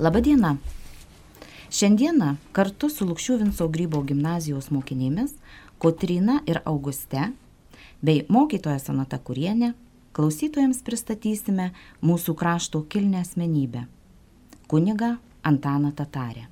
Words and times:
Labadiena. 0.00 0.54
Šiandieną 1.68 2.30
kartu 2.56 2.88
su 2.88 3.04
Lukščių 3.04 3.34
Vinco 3.42 3.66
Grybo 3.68 3.98
gimnazijos 4.08 4.70
mokinėmis 4.72 5.34
Kotrina 5.76 6.38
ir 6.48 6.62
Auguste 6.64 7.26
bei 8.00 8.22
mokytoja 8.32 8.78
Sanata 8.80 9.18
Kurienė 9.20 9.74
klausytojams 10.16 10.80
pristatysime 10.86 11.66
mūsų 12.00 12.32
krašto 12.32 12.80
kilnę 12.88 13.20
asmenybę- 13.20 13.82
kuniga 14.72 15.10
Antaną 15.42 15.92
Tatarę. 15.92 16.46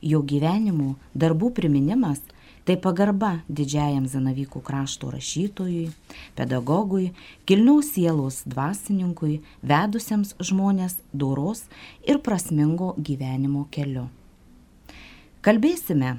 Jo 0.00 0.22
gyvenimų 0.22 0.94
darbų 1.12 1.52
priminimas 1.52 2.24
Tai 2.66 2.74
pagarba 2.82 3.28
didžiajam 3.46 4.08
Zanavykų 4.10 4.58
krašto 4.66 5.12
rašytojui, 5.14 5.92
pedagogui, 6.34 7.12
kilniaus 7.46 7.92
sielos 7.94 8.40
dvasininkui, 8.42 9.36
vedusiems 9.62 10.34
žmonės 10.42 10.96
doros 11.14 11.62
ir 12.02 12.18
prasmingo 12.26 12.96
gyvenimo 12.98 13.68
keliu. 13.70 14.08
Kalbėsime 15.46 16.16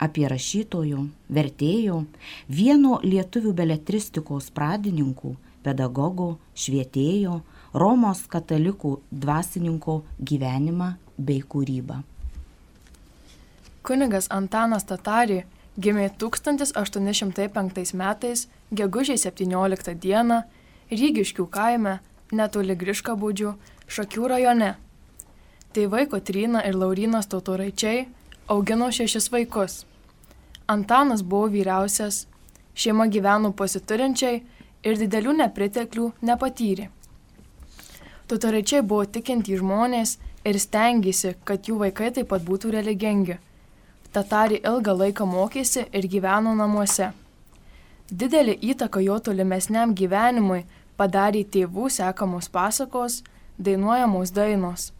apie 0.00 0.24
rašytojų, 0.32 1.04
vertėjų, 1.28 2.00
vieno 2.48 2.96
lietuvių 3.04 3.52
beletristikos 3.60 4.48
pradininkų, 4.56 5.36
pedagogo, 5.62 6.38
švietėjo, 6.56 7.42
Romos 7.72 8.26
katalikų 8.28 8.98
dvasininko 9.12 10.02
gyvenimą 10.20 10.94
bei 11.16 11.40
kūrybą. 11.40 12.02
Kunigas 13.82 14.28
Antanas 14.30 14.84
Tatari 14.84 15.42
Gimė 15.80 16.10
1805 16.20 17.94
metais, 17.96 18.48
gegužės 18.76 19.22
17 19.24 19.94
dieną, 19.96 20.42
Rygiškių 20.92 21.46
kaime, 21.48 22.00
netoli 22.28 22.74
Griškabūdžių, 22.76 23.52
Šakių 23.88 24.26
rajone. 24.28 24.74
Tėvai 25.72 26.04
Kotryna 26.12 26.60
ir 26.68 26.76
Laurinas 26.76 27.30
Tautoraičiai 27.32 28.02
augino 28.52 28.90
šešis 28.92 29.30
vaikus. 29.32 29.86
Antanas 30.68 31.22
buvo 31.24 31.48
vyriausias, 31.54 32.26
šeima 32.76 33.06
gyveno 33.08 33.54
pasiturinčiai 33.56 34.42
ir 34.84 34.98
didelių 35.00 35.38
nepriteklių 35.38 36.10
nepatyrė. 36.20 36.90
Tautoraičiai 38.28 38.84
buvo 38.84 39.08
tikinti 39.08 39.56
žmonės 39.56 40.18
ir 40.44 40.60
stengiasi, 40.60 41.32
kad 41.48 41.64
jų 41.64 41.78
vaikai 41.86 42.12
taip 42.12 42.28
pat 42.28 42.44
būtų 42.44 42.74
religingi 42.76 43.38
Tatari 44.12 44.58
ilgą 44.60 44.92
laiką 44.92 45.24
mokėsi 45.24 45.86
ir 45.96 46.06
gyveno 46.12 46.52
namuose. 46.52 47.06
Didelį 48.12 48.58
įtaką 48.72 49.00
jo 49.00 49.14
tolimesniam 49.24 49.94
gyvenimui 49.96 50.66
padarė 51.00 51.40
tėvų 51.54 51.88
sekamos 51.94 52.50
pasakos, 52.52 53.22
dainuojamos 53.56 54.34
dainos. 54.36 54.90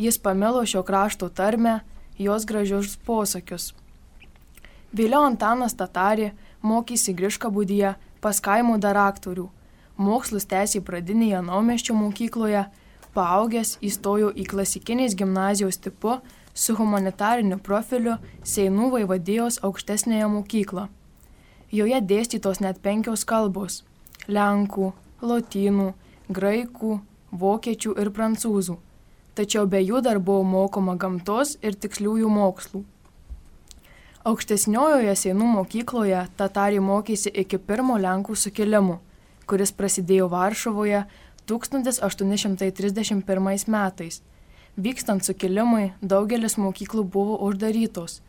Jis 0.00 0.16
pamilo 0.16 0.62
šio 0.64 0.80
krašto 0.88 1.28
tarmę, 1.28 1.82
jos 2.16 2.46
gražius 2.48 2.96
posakius. 3.04 3.74
Vėliau 4.96 5.26
Antanas 5.28 5.76
Tatari 5.76 6.30
mokėsi 6.64 7.12
Griška 7.12 7.52
būdyje 7.52 7.92
pas 8.24 8.40
kaimų 8.40 8.78
dar 8.80 8.96
aktorių. 8.96 9.50
Mokslus 10.00 10.48
tęsė 10.48 10.80
pradinėje 10.80 11.44
naumeščio 11.44 11.92
mokykloje, 11.96 12.64
paaugęs 13.12 13.76
įstojo 13.84 14.32
į 14.32 14.48
klasikinės 14.48 15.12
gimnazijos 15.16 15.76
tipu 15.76 16.16
su 16.56 16.72
humanitariniu 16.78 17.58
profiliu 17.60 18.16
Seinų 18.44 18.90
vaivadijos 18.94 19.58
aukštesnėje 19.66 20.28
mokykla. 20.32 20.88
Joje 21.72 22.00
dėstytos 22.00 22.60
net 22.64 22.80
penkios 22.82 23.24
kalbos- 23.28 23.84
lenkų, 24.36 24.92
lotynų, 25.20 25.92
graikų, 26.32 27.00
vokiečių 27.32 28.00
ir 28.00 28.10
prancūzų. 28.10 28.76
Tačiau 29.34 29.66
be 29.66 29.84
jų 29.84 30.02
dar 30.02 30.18
buvo 30.18 30.44
mokoma 30.44 30.96
gamtos 30.96 31.56
ir 31.62 31.74
tiksliųjų 31.74 32.28
mokslų. 32.28 32.84
Aukštesniojoje 34.24 35.14
Seinų 35.14 35.46
mokykloje 35.58 36.28
Tatari 36.36 36.80
mokėsi 36.80 37.30
iki 37.42 37.58
pirmo 37.58 37.98
Lenkų 37.98 38.36
sukilimo, 38.36 38.98
kuris 39.46 39.72
prasidėjo 39.72 40.28
Varšuvoje 40.30 41.04
1831 41.46 43.68
metais 43.68 44.22
Vykstant 44.76 45.24
sukilimui, 45.24 45.94
daugelis 46.04 46.58
mokyklų 46.60 47.06
buvo 47.08 47.38
uždarytos. 47.46 48.20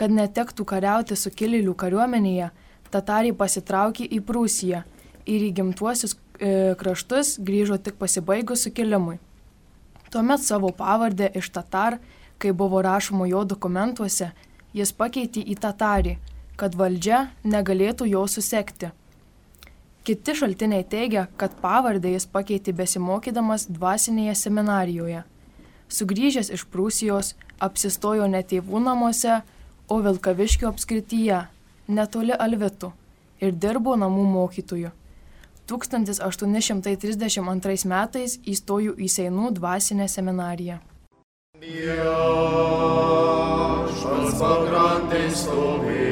Kad 0.00 0.12
netektų 0.16 0.64
kariauti 0.64 1.16
sukilėlių 1.18 1.74
kariuomenėje, 1.76 2.46
tatariai 2.88 3.34
pasitraukė 3.36 4.06
į 4.08 4.20
Prūsiją 4.24 4.80
ir 5.28 5.42
į 5.44 5.50
gimtuosius 5.58 6.16
e, 6.16 6.72
kraštus 6.80 7.34
grįžo 7.44 7.76
tik 7.76 7.98
pasibaigus 8.00 8.64
sukilimui. 8.64 9.18
Tuomet 10.10 10.40
savo 10.40 10.70
pavardę 10.72 11.28
iš 11.36 11.50
tatar, 11.52 11.98
kai 12.40 12.54
buvo 12.56 12.80
rašoma 12.82 13.28
jo 13.28 13.44
dokumentuose, 13.44 14.30
jis 14.72 14.92
pakeitė 14.96 15.42
į 15.52 15.58
tatarį, 15.60 16.14
kad 16.56 16.74
valdžia 16.80 17.26
negalėtų 17.44 18.08
jo 18.08 18.24
susekti. 18.24 18.88
Kiti 20.00 20.32
šaltiniai 20.32 20.88
teigia, 20.88 21.26
kad 21.36 21.60
pavardę 21.60 22.14
jis 22.14 22.24
pakeitė 22.24 22.72
besimokydamas 22.72 23.68
dvasinėje 23.68 24.38
seminarijoje. 24.46 25.22
Sugrįžęs 25.90 26.52
iš 26.54 26.62
Prūsijos, 26.70 27.34
apsistojo 27.58 28.28
ne 28.30 28.42
tėvų 28.46 28.78
namuose, 28.84 29.40
o 29.90 29.98
Vilkaviškio 30.04 30.68
apskrityje, 30.70 31.40
netoli 31.90 32.32
Alvitų, 32.32 32.92
ir 33.42 33.52
dirbo 33.52 33.96
namų 33.98 34.24
mokytoju. 34.34 34.90
1832 35.70 37.86
metais 37.90 38.38
įstojau 38.54 38.94
į 38.98 39.08
Seinų 39.16 39.46
dvasinę 39.58 40.06
seminariją. 40.10 40.76
Viešpats 41.60 42.00
pakrantė 44.40 45.22
stovėjo, 45.34 46.09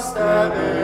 steady. 0.00 0.79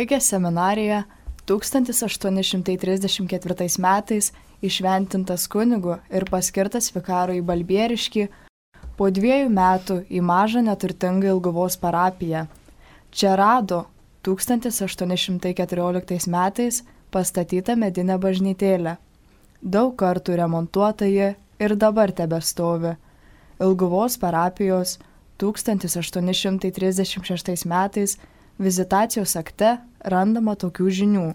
Baigęs 0.00 0.26
seminariją 0.26 1.02
1834 1.44 3.68
metais 3.78 4.32
išventintas 4.62 5.48
kunigu 5.52 5.96
ir 6.16 6.24
paskirtas 6.30 6.94
vikaru 6.94 7.32
į 7.36 7.42
Balbieriškį, 7.50 8.24
po 8.96 9.10
dviejų 9.18 9.48
metų 9.52 9.96
į 10.08 10.20
mažą 10.30 10.60
neturtingą 10.64 11.26
Ilguvos 11.34 11.74
parapiją. 11.82 12.42
Čia 13.12 13.30
rado 13.36 13.78
1814 14.24 16.28
metais 16.36 16.74
pastatytą 17.12 17.72
medinę 17.76 18.16
bažnytėlę. 18.24 18.92
Daug 19.60 19.92
kartų 20.00 20.30
remontuota 20.40 21.04
ji 21.12 21.28
ir 21.60 21.70
dabar 21.76 22.08
tebestovi. 22.22 22.96
Ilguvos 23.60 24.16
parapijos 24.24 24.96
1836 25.44 27.68
metais 27.68 28.16
vizitacijos 28.60 29.36
akte 29.36 29.89
randama 30.04 30.56
tokių 30.56 30.90
žinių. 31.00 31.26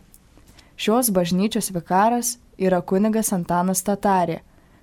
Šios 0.76 1.12
bažnyčios 1.16 1.72
vikaras 1.72 2.38
yra 2.58 2.82
kunigas 2.82 3.32
Antanas 3.36 3.84
Tatarė, 3.84 4.42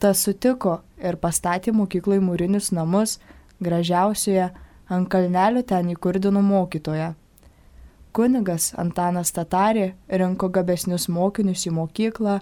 Tas 0.00 0.22
sutiko 0.24 0.80
ir 1.00 1.16
pastatė 1.20 1.72
mokyklai 1.76 2.18
mūrinius 2.24 2.72
namus 2.72 3.18
gražiausioje 3.64 4.50
ant 4.92 5.08
kalnelio 5.12 5.62
ten 5.62 5.92
įkurdino 5.92 6.42
mokytoją. 6.44 7.14
Kunigas 8.16 8.70
Antanas 8.80 9.32
Tatarė 9.36 9.90
rinko 10.08 10.48
gabesnius 10.48 11.08
mokinius 11.12 11.66
į 11.68 11.74
mokyklą, 11.76 12.38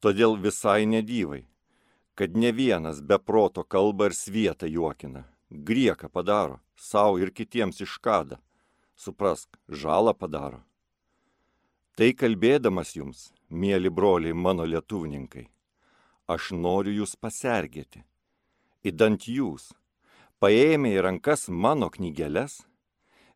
Todėl 0.00 0.40
visai 0.40 0.88
nedyvai, 0.88 1.44
kad 2.16 2.32
ne 2.32 2.48
vienas 2.56 3.04
be 3.04 3.20
proto 3.20 3.60
kalba 3.64 4.08
ir 4.08 4.14
svietą 4.16 4.64
juokina, 4.72 5.28
grieką 5.50 6.08
padaro, 6.08 6.60
savo 6.76 7.18
ir 7.20 7.30
kitiems 7.36 7.80
iškada, 7.84 8.40
suprask, 9.00 9.56
žalą 9.68 10.12
padaro. 10.12 10.60
Tai 11.96 12.12
kalbėdamas 12.20 12.94
jums, 12.96 13.30
mėly 13.48 13.90
broliai 13.92 14.36
mano 14.36 14.66
lietuvininkai, 14.68 15.46
aš 16.28 16.52
noriu 16.56 17.00
jūs 17.00 17.16
pasergėti. 17.16 18.04
Įdant 18.86 19.26
jūs, 19.28 19.72
paėmę 20.40 20.94
į 20.94 21.04
rankas 21.04 21.48
mano 21.48 21.90
knygeles, 21.92 22.60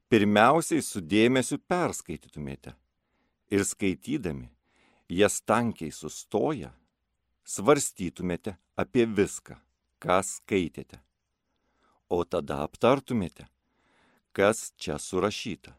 pirmiausiai 0.09 0.85
su 0.85 1.03
dėmesiu 1.05 1.59
perskaitytumėte 1.69 2.73
ir 3.53 3.65
skaitydami 3.69 4.49
jas 5.13 5.41
tankiai 5.45 5.93
sustoja, 5.93 6.73
svarstytumėte 7.45 8.57
apie 8.81 9.05
viską, 9.07 9.59
ką 10.01 10.21
skaitėte, 10.25 11.01
o 12.09 12.25
tada 12.25 12.63
aptartumėte, 12.65 13.49
kas 14.35 14.73
čia 14.77 14.99
surašyta. 14.99 15.77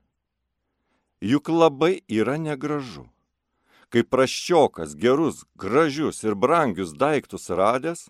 Juk 1.21 1.51
labai 1.51 1.99
yra 2.07 2.39
negražu 2.39 3.09
kai 3.95 4.03
praščiokas 4.03 4.95
gerus, 4.99 5.45
gražius 5.55 6.17
ir 6.27 6.35
brangius 6.35 6.93
daiktus 6.99 7.49
radęs, 7.49 8.09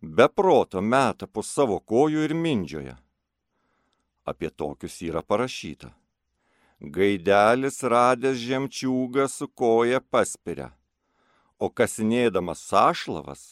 be 0.00 0.26
proto 0.32 0.80
meta 0.80 1.26
po 1.26 1.42
savo 1.44 1.76
kojų 1.92 2.24
ir 2.24 2.32
mindžioja. 2.32 2.96
Apie 4.24 4.48
tokius 4.48 5.00
yra 5.04 5.20
parašyta. 5.20 5.90
Gaidelis 6.80 7.82
radęs 7.84 8.40
žemčiūgą 8.40 9.26
su 9.28 9.48
koja 9.48 10.00
paspiria, 10.00 10.70
o 11.60 11.68
kasinėdamas 11.68 12.64
sašlavas 12.70 13.50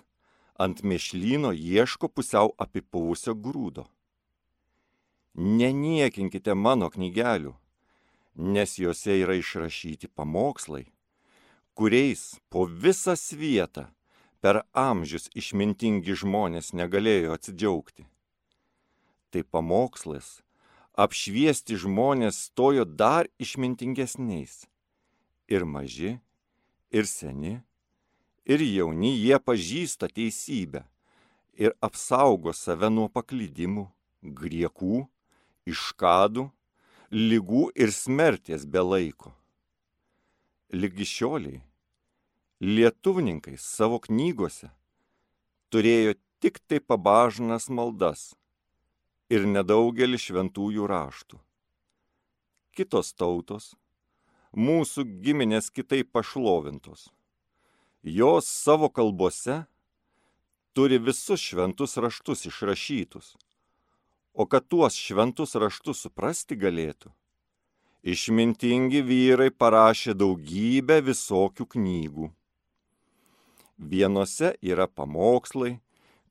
ant 0.57 0.81
mėšlyno 0.81 1.53
ieško 1.53 2.09
pusiau 2.09 2.55
apipuvusio 2.57 3.37
grūdo. 3.37 3.85
Neniekinkite 5.39 6.55
mano 6.59 6.91
knygelių, 6.91 7.55
nes 8.35 8.79
juose 8.83 9.21
yra 9.23 9.39
išrašyti 9.39 10.11
pamokslai 10.11 10.89
kuriais 11.79 12.23
po 12.51 12.67
visą 12.67 13.15
svietą 13.15 13.85
per 14.43 14.57
amžius 14.75 15.29
išmintingi 15.39 16.17
žmonės 16.23 16.73
negalėjo 16.75 17.37
atsidžiaugti. 17.37 18.03
Tai 19.31 19.43
pamokslas 19.55 20.41
apšviesti 20.99 21.79
žmonės 21.79 22.41
stojo 22.49 22.83
dar 22.83 23.31
išmintingesniais. 23.39 24.67
Ir 25.47 25.63
maži, 25.75 26.17
ir 26.91 27.07
seni, 27.07 27.55
ir 28.43 28.65
jauni 28.67 29.15
jie 29.15 29.39
pažįsta 29.39 30.11
teisybę 30.11 30.83
ir 31.55 31.79
apsaugo 31.79 32.57
save 32.59 32.91
nuo 32.91 33.07
paklydimų, 33.07 33.87
griekų, 34.43 35.07
iškadų, 35.69 36.49
lygų 37.13 37.69
ir 37.77 37.93
smerties 37.95 38.67
be 38.69 38.83
laiko. 38.85 39.33
Lygi 40.73 41.07
šioliai 41.09 41.63
lietuvininkai 42.59 43.55
savo 43.63 44.01
knygose 44.03 44.73
turėjo 45.71 46.17
tik 46.43 46.59
tai 46.67 46.81
pabažnas 46.83 47.69
maldas 47.71 48.33
ir 49.31 49.47
nedaugelį 49.47 50.19
šventųjų 50.19 50.89
raštų. 50.91 51.39
Kitos 52.75 53.13
tautos, 53.15 53.73
mūsų 54.55 55.05
giminės 55.23 55.71
kitaip 55.71 56.11
pašlovintos. 56.15 57.09
Jos 58.03 58.49
savo 58.51 58.89
kalbose 58.91 59.65
turi 60.75 60.99
visus 60.99 61.43
šventus 61.43 61.99
raštus 61.99 62.47
išrašytus, 62.51 63.37
o 64.39 64.47
kad 64.47 64.71
tuos 64.71 64.95
šventus 64.95 65.59
raštus 65.59 66.07
suprasti 66.07 66.55
galėtų, 66.55 67.11
išmintingi 68.07 69.03
vyrai 69.03 69.51
parašė 69.51 70.15
daugybę 70.15 71.03
visokių 71.11 71.67
knygų 71.75 72.33
Vienose 73.79 74.57
yra 74.59 74.89
pamokslai, 74.91 75.77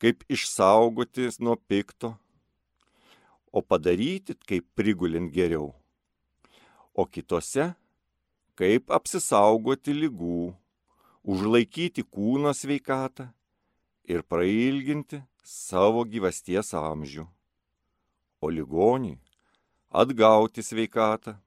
kaip 0.03 0.25
išsaugotis 0.27 1.39
nuo 1.39 1.55
pikto, 1.55 2.17
o 3.55 3.63
padaryti, 3.63 4.35
kaip 4.35 4.67
prigulint 4.75 5.31
geriau. 5.31 5.71
O 6.91 7.05
kitose, 7.07 7.69
kaip 8.59 8.91
apsisaugoti 8.91 9.95
lygų, 9.95 10.51
užlaikyti 11.23 12.03
kūno 12.03 12.51
sveikatą 12.51 13.29
ir 14.03 14.27
prailginti 14.27 15.23
savo 15.39 16.03
gyvasties 16.03 16.75
amžių. 16.75 17.29
O 18.41 18.49
ligoniui 18.49 19.17
atgauti 19.89 20.61
sveikatą. 20.61 21.37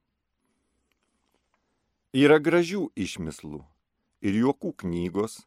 Yra 2.16 2.40
gražių 2.42 2.88
išmislų 2.98 3.60
ir 4.26 4.38
juokų 4.42 4.72
knygos, 4.82 5.44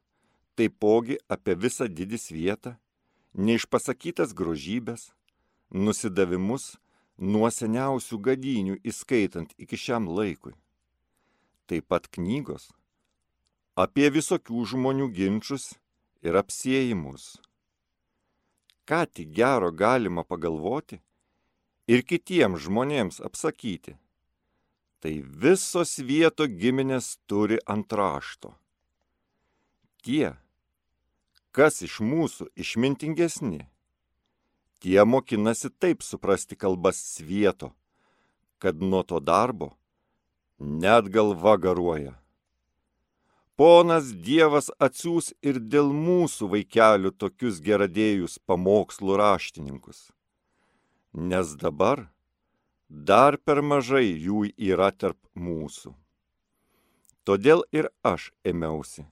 taipogi 0.55 1.17
apie 1.27 1.57
visą 1.59 1.89
didį 1.91 2.19
svietą, 2.21 2.75
neišpasakytas 3.35 4.31
grožybės, 4.37 5.09
nusidavimus 5.73 6.77
nuo 7.17 7.49
seniausių 7.51 8.21
gadinių 8.29 8.79
įskaitant 8.87 9.51
iki 9.57 9.77
šiam 9.77 10.07
laikui. 10.07 10.55
Taip 11.67 11.89
pat 11.91 12.07
knygos 12.07 12.71
apie 13.75 14.07
visokių 14.13 14.63
žmonių 14.69 15.09
ginčius 15.11 15.73
ir 16.21 16.37
apsėjimus. 16.37 17.39
Ką 18.85 19.03
tik 19.09 19.31
gero 19.33 19.71
galima 19.71 20.23
pagalvoti 20.23 20.99
ir 21.87 22.03
kitiems 22.07 22.63
žmonėms 22.65 23.19
apsakyti. 23.23 23.97
Tai 25.03 25.13
visos 25.43 25.97
vieto 25.99 26.47
giminės 26.47 27.17
turi 27.27 27.59
ant 27.67 27.91
rašto. 27.91 28.53
Tie, 30.03 30.35
kas 31.51 31.81
iš 31.83 31.99
mūsų 32.03 32.47
išmintingesni, 32.59 33.67
tie 34.79 34.99
mokinasi 35.03 35.71
taip 35.71 36.03
suprasti 36.03 36.55
kalbas 36.59 36.99
svieto, 37.15 37.73
kad 38.59 38.79
nuo 38.79 39.03
to 39.03 39.19
darbo 39.19 39.73
net 40.59 41.09
galva 41.11 41.57
garuoja. 41.57 42.15
Ponas 43.55 44.09
Dievas 44.25 44.71
atsiūs 44.81 45.33
ir 45.45 45.59
dėl 45.59 45.91
mūsų 45.93 46.49
vaikelių 46.55 47.11
tokius 47.21 47.59
geradėjus 47.61 48.39
pamokslų 48.49 49.19
raštininkus. 49.19 50.09
Nes 51.13 51.55
dabar 51.55 52.09
dar 52.89 53.37
per 53.37 53.61
mažai 53.61 54.07
jų 54.17 54.47
yra 54.57 54.89
tarp 54.91 55.19
mūsų. 55.37 55.93
Todėl 57.23 57.61
ir 57.71 57.89
aš 58.01 58.31
ėmiausi 58.41 59.05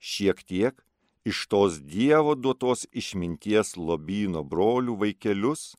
šiek 0.00 0.40
tiek 0.48 0.80
iš 1.24 1.44
tos 1.52 1.76
Dievo 1.80 2.34
duotos 2.34 2.86
išminties 2.92 3.76
lobino 3.76 4.40
brolių 4.44 4.96
vaikelius, 5.04 5.76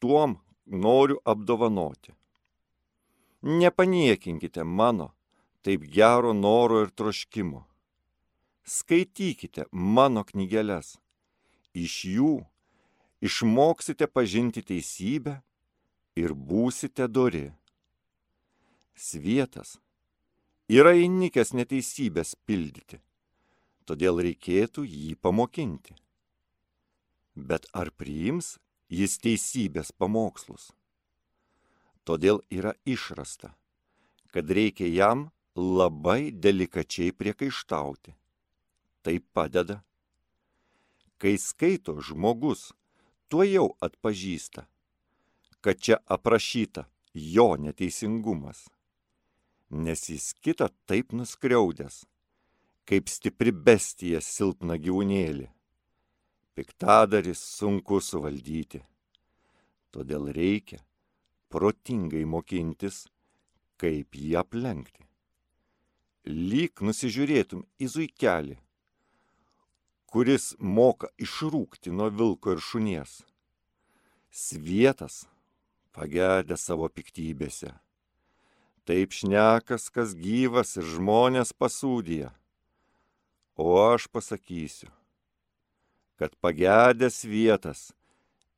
tuom 0.00 0.38
noriu 0.66 1.20
apdovanoti. 1.24 2.16
Nepaniekinkite 3.42 4.64
mano 4.64 5.12
taip 5.62 5.84
gero 5.84 6.32
noro 6.32 6.82
ir 6.84 6.90
troškimo. 6.96 7.66
Skaitykite 8.64 9.68
mano 9.70 10.24
knygeles. 10.24 10.96
Iš 11.76 11.94
jų 12.16 12.34
išmoksite 13.24 14.06
pažinti 14.06 14.62
teisybę 14.62 15.40
ir 16.16 16.34
būsite 16.34 17.08
dori. 17.08 17.48
Svietas 18.96 19.76
yra 20.72 20.96
įnikęs 20.96 21.52
neteisybės 21.56 22.34
pildyti 22.48 23.00
todėl 23.86 24.20
reikėtų 24.26 24.84
jį 24.84 25.14
pamokinti. 25.22 25.94
Bet 27.36 27.68
ar 27.72 27.92
priims 27.94 28.56
jis 28.90 29.16
teisybės 29.22 29.92
pamokslus? 29.92 30.72
Todėl 32.06 32.42
yra 32.50 32.74
išrasta, 32.86 33.52
kad 34.34 34.50
reikia 34.50 34.88
jam 34.90 35.28
labai 35.56 36.30
delikačiai 36.30 37.14
priekaištauti. 37.14 38.14
Tai 39.02 39.16
padeda. 39.34 39.80
Kai 41.22 41.36
skaito 41.40 41.96
žmogus, 42.02 42.72
tuo 43.28 43.44
jau 43.46 43.68
atpažįsta, 43.82 44.66
kad 45.60 45.80
čia 45.82 45.98
aprašyta 46.06 46.86
jo 47.14 47.48
neteisingumas, 47.58 48.66
nes 49.70 50.08
jis 50.10 50.32
kitą 50.44 50.68
taip 50.86 51.12
nuskriaudęs, 51.16 52.04
kaip 52.86 53.10
stipri 53.10 53.52
bestija 53.52 54.20
silpna 54.22 54.76
gyvūnėlį. 54.78 55.48
Piktadaris 56.56 57.42
sunku 57.58 57.98
suvaldyti. 58.00 58.80
Todėl 59.92 60.30
reikia 60.32 60.78
protingai 61.52 62.24
mokintis, 62.28 63.04
kaip 63.80 64.16
jį 64.16 64.36
aplenkti. 64.40 65.04
Lyg 66.26 66.80
nusižiūrėtum 66.82 67.66
į 67.78 67.90
zuikelį, 67.92 68.56
kuris 70.16 70.54
moka 70.58 71.10
išrūkti 71.20 71.92
nuo 71.92 72.08
vilko 72.08 72.56
ir 72.56 72.62
šunies. 72.64 73.18
Svietas 74.32 75.26
pagedė 75.92 76.56
savo 76.56 76.88
piktybėse. 76.88 77.74
Taip 78.88 79.12
šnekas, 79.12 79.90
kas 79.92 80.16
gyvas 80.16 80.76
ir 80.80 80.88
žmonės 80.96 81.52
pasūdija 81.52 82.32
o 83.56 83.92
aš 83.92 84.06
pasakysiu, 84.06 84.88
kad 86.16 86.36
pagedęs 86.40 87.24
vietas 87.24 87.92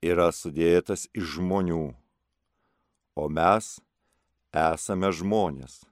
yra 0.03 0.31
sudėtas 0.35 1.07
iš 1.15 1.39
žmonių, 1.39 1.95
o 3.15 3.29
mes 3.31 3.79
esame 4.55 5.11
žmonės. 5.15 5.85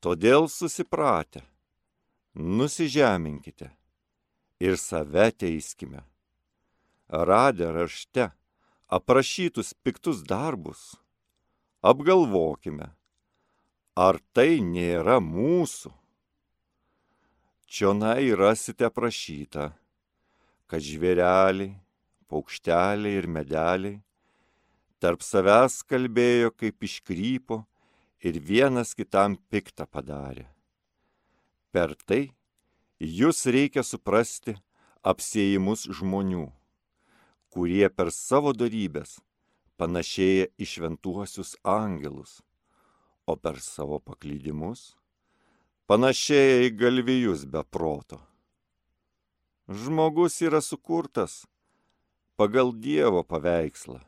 Todėl 0.00 0.48
susipratę, 0.52 1.44
nusižeminkite 2.34 3.70
ir 4.60 4.76
save 4.76 5.30
teiskime. 5.32 6.04
Radę 7.08 7.72
rašte 7.72 8.30
aprašytus 8.88 9.74
piktus 9.74 10.22
darbus, 10.22 10.94
apgalvokime, 11.82 12.88
ar 13.94 14.18
tai 14.32 14.60
nėra 14.62 15.20
mūsų 15.22 15.92
Čionai 17.74 18.30
rasite 18.38 18.86
prašyta, 18.86 19.72
kad 20.70 20.84
žvėreliai, 20.84 21.72
paukšteliai 22.30 23.16
ir 23.18 23.26
medeliai 23.26 23.96
tarp 25.02 25.24
savęs 25.26 25.80
kalbėjo 25.90 26.52
kaip 26.54 26.86
iškrypo 26.86 27.58
ir 28.22 28.38
vienas 28.38 28.94
kitam 28.94 29.34
piktą 29.50 29.88
padarė. 29.90 30.46
Per 31.74 31.96
tai 32.06 32.22
jūs 33.00 33.46
reikia 33.46 33.82
suprasti 33.82 34.56
apsėjimus 35.02 35.86
žmonių, 35.90 36.48
kurie 37.50 37.88
per 37.90 38.10
savo 38.14 38.52
darybės 38.54 39.18
panašėja 39.78 40.50
į 40.58 40.68
šventuosius 40.68 41.56
angelus, 41.62 42.42
o 43.26 43.36
per 43.36 43.58
savo 43.60 43.98
paklydimus 43.98 44.94
panašėja 45.90 46.68
į 46.68 46.70
galvijus 46.78 47.44
be 47.44 47.64
proto. 47.64 48.20
Žmogus 49.68 50.40
yra 50.44 50.60
sukurtas 50.60 51.44
pagal 52.36 52.72
Dievo 52.72 53.24
paveikslą 53.24 54.00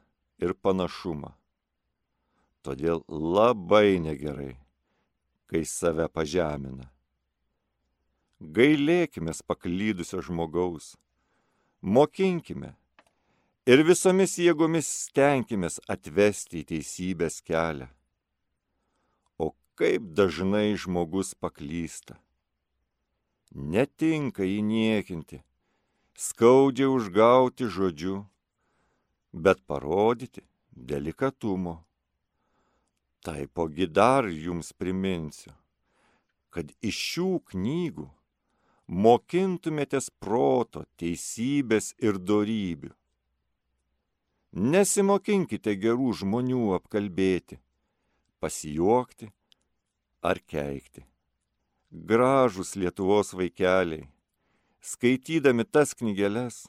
ir 0.43 0.52
panašumą. 0.55 1.33
Todėl 2.66 3.05
labai 3.09 3.97
negerai, 4.02 4.57
kai 5.47 5.62
save 5.64 6.09
pažemina. 6.12 6.96
Gailėkime 8.40 9.33
paklydusio 9.47 10.21
žmogaus, 10.23 10.95
mokinkime 11.81 12.75
ir 13.66 13.85
visomis 13.88 14.37
jėgomis 14.38 14.88
stenkimės 15.09 15.81
atvesti 15.88 16.61
į 16.61 16.69
teisybės 16.75 17.40
kelią 17.40 17.88
kaip 19.76 20.02
dažnai 20.16 20.73
žmogus 20.81 21.35
paklysta. 21.37 22.16
Netinka 23.52 24.45
jį 24.49 24.62
niekinti, 24.64 25.43
skaudžiai 26.16 26.88
užgauti 26.88 27.69
žodžiu, 27.76 28.23
bet 29.33 29.61
parodyti 29.69 30.47
delikatumo. 30.73 31.76
Taipogi 33.25 33.87
dar 33.87 34.28
jums 34.31 34.73
priminsiu, 34.73 35.52
kad 36.49 36.73
iš 36.81 36.97
šių 37.11 37.31
knygų 37.52 38.09
mokintumėtės 38.87 40.11
proto, 40.21 40.85
teisybės 40.97 41.95
ir 41.99 42.19
darybių. 42.19 42.93
Nesimokinkite 44.57 45.75
gerų 45.76 46.12
žmonių 46.23 46.76
apkalbėti, 46.78 47.59
pasijuokti 48.40 49.28
ar 50.23 50.40
keikti, 50.40 51.05
gražus 51.90 52.76
Lietuvos 52.76 53.35
vaikeliai, 53.37 54.07
skaitydami 54.81 55.66
tas 55.66 55.93
knygeles, 55.93 56.64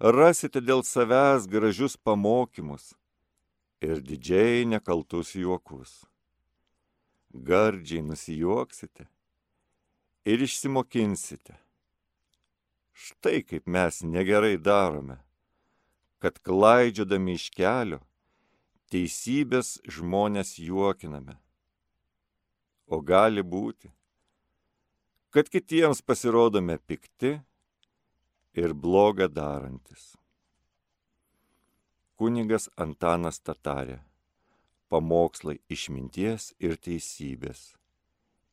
rasite 0.00 0.64
dėl 0.64 0.82
savęs 0.82 1.46
gražius 1.46 1.96
pamokymus 1.96 2.94
ir 3.84 4.00
didžiai 4.00 4.64
nekaltus 4.66 5.36
juokus. 5.36 6.02
Gardžiai 7.34 8.02
nusijuoksite 8.02 9.06
ir 10.24 10.40
išsimokinsite. 10.40 11.54
Štai 12.92 13.42
kaip 13.42 13.66
mes 13.66 14.02
negerai 14.02 14.56
darome, 14.56 15.18
kad 16.18 16.38
klaidžiodami 16.46 17.34
iš 17.36 17.50
kelio 17.52 18.00
teisybės 18.92 19.76
žmonės 19.90 20.54
juokiname. 20.62 21.36
O 22.86 23.00
gali 23.00 23.42
būti, 23.42 23.90
kad 25.34 25.48
kitiems 25.50 26.00
pasirodome 26.06 26.78
pikti 26.78 27.34
ir 28.54 28.74
blogą 28.74 29.28
darantis. 29.28 30.14
Kunigas 32.14 32.68
Antanas 32.78 33.40
Tatarė. 33.42 33.98
Pamokslai 34.88 35.56
išminties 35.66 36.52
ir 36.62 36.76
teisybės. 36.78 37.72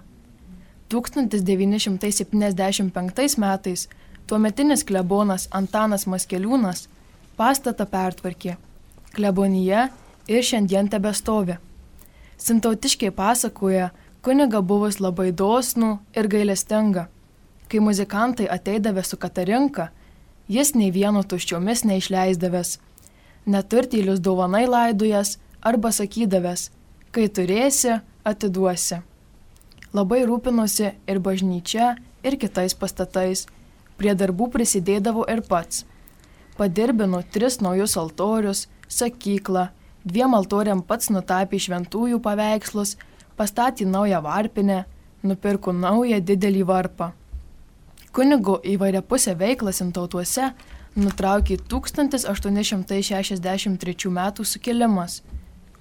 1975 0.93 3.38
metais 3.38 3.88
tuometinis 4.27 4.85
klebonas 4.85 5.49
Antanas 5.51 6.07
Maskeliūnas 6.07 6.88
pastatą 7.37 7.87
pertvarkė. 7.88 8.57
Klebonija 9.12 9.88
ir 10.29 10.43
šiandien 10.45 10.88
tebestovi. 10.88 11.57
Sintautiškiai 12.38 13.11
pasakoja, 13.15 13.91
kuniga 14.23 14.62
buvus 14.62 15.01
labai 15.01 15.33
dosnų 15.33 15.99
ir 16.17 16.29
gailestinga. 16.29 17.07
Kai 17.69 17.81
muzikantai 17.81 18.49
ateidavė 18.53 19.05
su 19.05 19.17
Katarinka, 19.17 19.88
jis 20.49 20.75
nei 20.75 20.93
vieno 20.93 21.23
tuščiomis 21.23 21.85
neišleisdavęs. 21.88 22.79
Neturtylius 23.46 24.20
dovanai 24.20 24.66
laidujas 24.66 25.38
arba 25.62 25.90
sakydavęs, 25.90 26.68
kai 27.11 27.26
turėsi, 27.28 27.98
atiduosi. 28.24 29.00
Labai 29.92 30.22
rūpinosi 30.28 30.92
ir 31.11 31.18
bažnyčia, 31.20 31.96
ir 32.22 32.38
kitais 32.38 32.74
pastatais. 32.74 33.46
Prie 33.98 34.14
darbų 34.18 34.48
prisidėdavo 34.55 35.26
ir 35.31 35.42
pats. 35.46 35.85
Padirbino 36.57 37.20
tris 37.35 37.59
naujus 37.61 37.96
altorius, 38.00 38.66
sakyklą, 38.88 39.68
dviem 40.05 40.35
altoriam 40.38 40.83
pats 40.83 41.11
nutapė 41.12 41.61
šventųjų 41.61 42.20
paveikslus, 42.22 42.96
pastatė 43.37 43.87
naują 43.87 44.22
varpinę, 44.24 44.85
nupirko 45.22 45.72
naują 45.72 46.20
didelį 46.20 46.64
varpą. 46.68 47.12
Kunigo 48.12 48.59
įvairiapusę 48.61 49.35
veiklą 49.40 49.72
Sintautuose 49.72 50.50
nutraukė 50.96 51.57
1863 51.68 54.11
m. 54.11 54.44
sukilimas, 54.44 55.22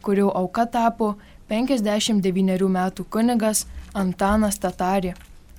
kurio 0.01 0.31
auka 0.35 0.65
tapo 0.65 1.15
59 1.49 2.69
metų 2.69 3.03
kunigas 3.09 3.67
Antanas 3.93 4.59
Tatari. 4.59 5.13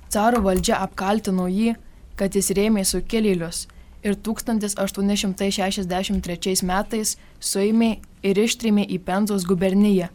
Caro 0.09 0.41
valdžia 0.41 0.77
apkaltino 0.81 1.47
jį, 1.49 1.75
kad 2.15 2.35
jis 2.35 2.49
rėmė 2.57 2.85
sukilėlius 2.85 3.67
ir 4.03 4.15
1863 4.15 6.63
metais 6.67 7.17
suėmė 7.39 7.97
ir 8.23 8.37
ištrėmė 8.37 8.85
į 8.89 8.99
Penzos 9.05 9.45
guberniją. 9.47 10.07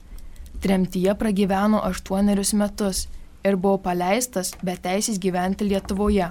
Tremtyje 0.63 1.15
pragyveno 1.15 1.81
aštuonerius 1.87 2.53
metus 2.59 3.09
ir 3.47 3.57
buvo 3.57 3.79
paleistas 3.79 4.55
be 4.63 4.77
teisės 4.77 5.19
gyventi 5.23 5.65
Lietuvoje. 5.65 6.31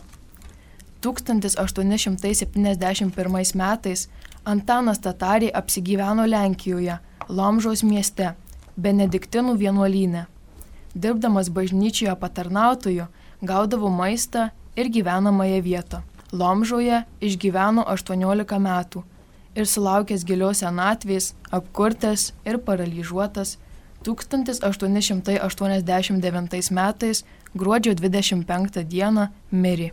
1871 1.01 3.55
metais 3.55 4.09
Antanas 4.45 4.99
Tatariai 4.99 5.51
apsigyveno 5.53 6.25
Lenkijoje, 6.25 6.97
Lomžaus 7.29 7.83
mieste, 7.83 8.33
Benediktinų 8.77 9.57
vienuolyne. 9.57 10.25
Dirbdamas 10.95 11.49
bažnyčioje 11.49 12.15
patarnautoju, 12.15 13.05
gaudavo 13.41 13.89
maistą 13.89 14.49
ir 14.75 14.89
gyvenamąją 14.89 15.61
vietą. 15.61 16.01
Lomžoje 16.31 17.03
išgyveno 17.21 17.83
18 17.87 18.59
metų 18.59 19.03
ir 19.55 19.65
sulaukęs 19.65 20.23
gilios 20.25 20.57
senatvės, 20.61 21.33
apkurtas 21.51 22.33
ir 22.45 22.57
paralyžiuotas, 22.57 23.57
1889 24.05 26.71
metais 26.71 27.23
gruodžio 27.55 27.93
25 27.93 28.83
dieną 28.83 29.27
mirė. 29.51 29.91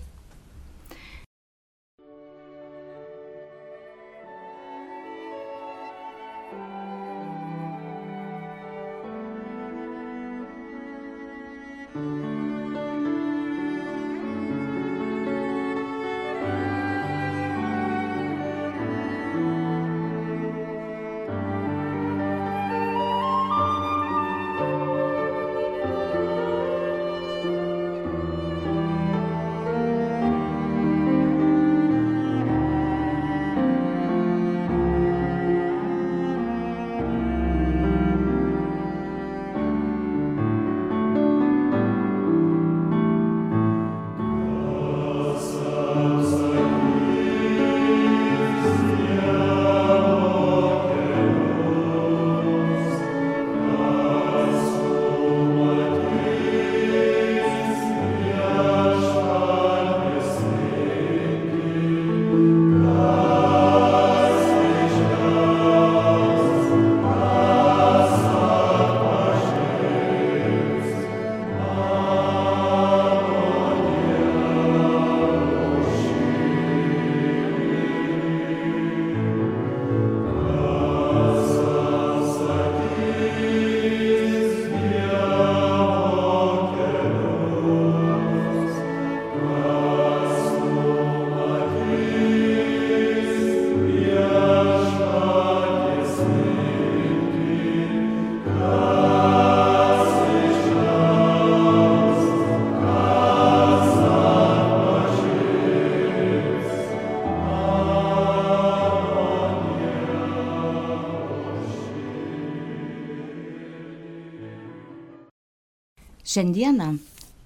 Šiandieną 116.34 116.86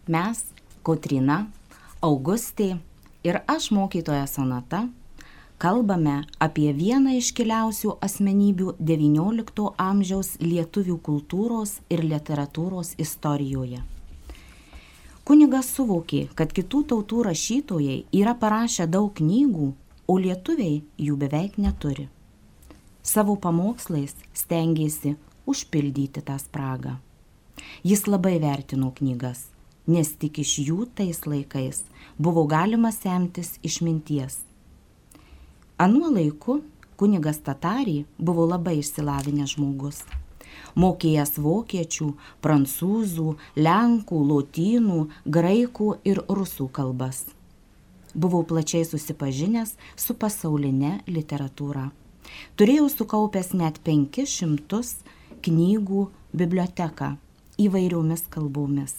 mes, 0.08 0.38
Kotrina, 0.80 1.34
Augustė 2.00 2.78
ir 3.20 3.36
aš 3.44 3.66
mokytoja 3.76 4.22
Sonata 4.24 4.86
kalbame 5.60 6.14
apie 6.40 6.70
vieną 6.72 7.12
iškiliausių 7.18 7.90
asmenybių 8.06 8.70
XIX 8.90 9.66
amžiaus 9.84 10.30
lietuvių 10.40 10.96
kultūros 11.08 11.74
ir 11.92 12.00
literatūros 12.00 12.94
istorijoje. 13.04 13.82
Kunigas 15.28 15.68
suvokė, 15.74 16.22
kad 16.32 16.54
kitų 16.56 16.80
tautų 16.94 17.26
rašytojai 17.26 17.98
yra 18.22 18.32
parašę 18.44 18.86
daug 18.88 19.12
knygų, 19.20 19.68
o 20.08 20.16
lietuviai 20.16 20.78
jų 20.96 21.18
beveik 21.26 21.60
neturi. 21.60 22.06
Savo 23.02 23.36
pamokslais 23.36 24.16
stengiasi 24.32 25.18
užpildyti 25.44 26.24
tą 26.24 26.38
spragą. 26.40 26.96
Jis 27.86 28.06
labai 28.08 28.38
vertino 28.42 28.90
knygas, 28.96 29.46
nes 29.86 30.12
tik 30.20 30.40
iš 30.44 30.58
jų 30.68 30.88
tais 30.98 31.24
laikais 31.26 31.84
buvo 32.18 32.44
galima 32.50 32.92
semtis 32.92 33.56
išminties. 33.62 34.40
Anuo 35.78 36.10
laiku 36.10 36.60
kunigas 36.98 37.40
Tatarį 37.46 38.02
buvo 38.18 38.46
labai 38.50 38.78
išsilavinęs 38.82 39.56
žmogus. 39.56 40.02
Mokėjęs 40.78 41.38
vokiečių, 41.38 42.12
prancūzų, 42.42 43.32
lenkų, 43.56 44.20
lotynų, 44.30 45.00
graikų 45.38 45.90
ir 46.10 46.22
rusų 46.28 46.68
kalbas 46.74 47.26
buvau 48.14 48.42
plačiai 48.42 48.86
susipažinęs 48.86 49.74
su 49.96 50.16
pasaulinė 50.18 50.98
literatūra. 51.06 51.88
Turėjau 52.58 52.88
sukaupęs 52.92 53.54
net 53.56 53.80
500 53.86 54.82
knygų 55.46 56.08
biblioteką 56.36 57.14
įvairiomis 57.58 58.26
kalbomis. 58.30 58.94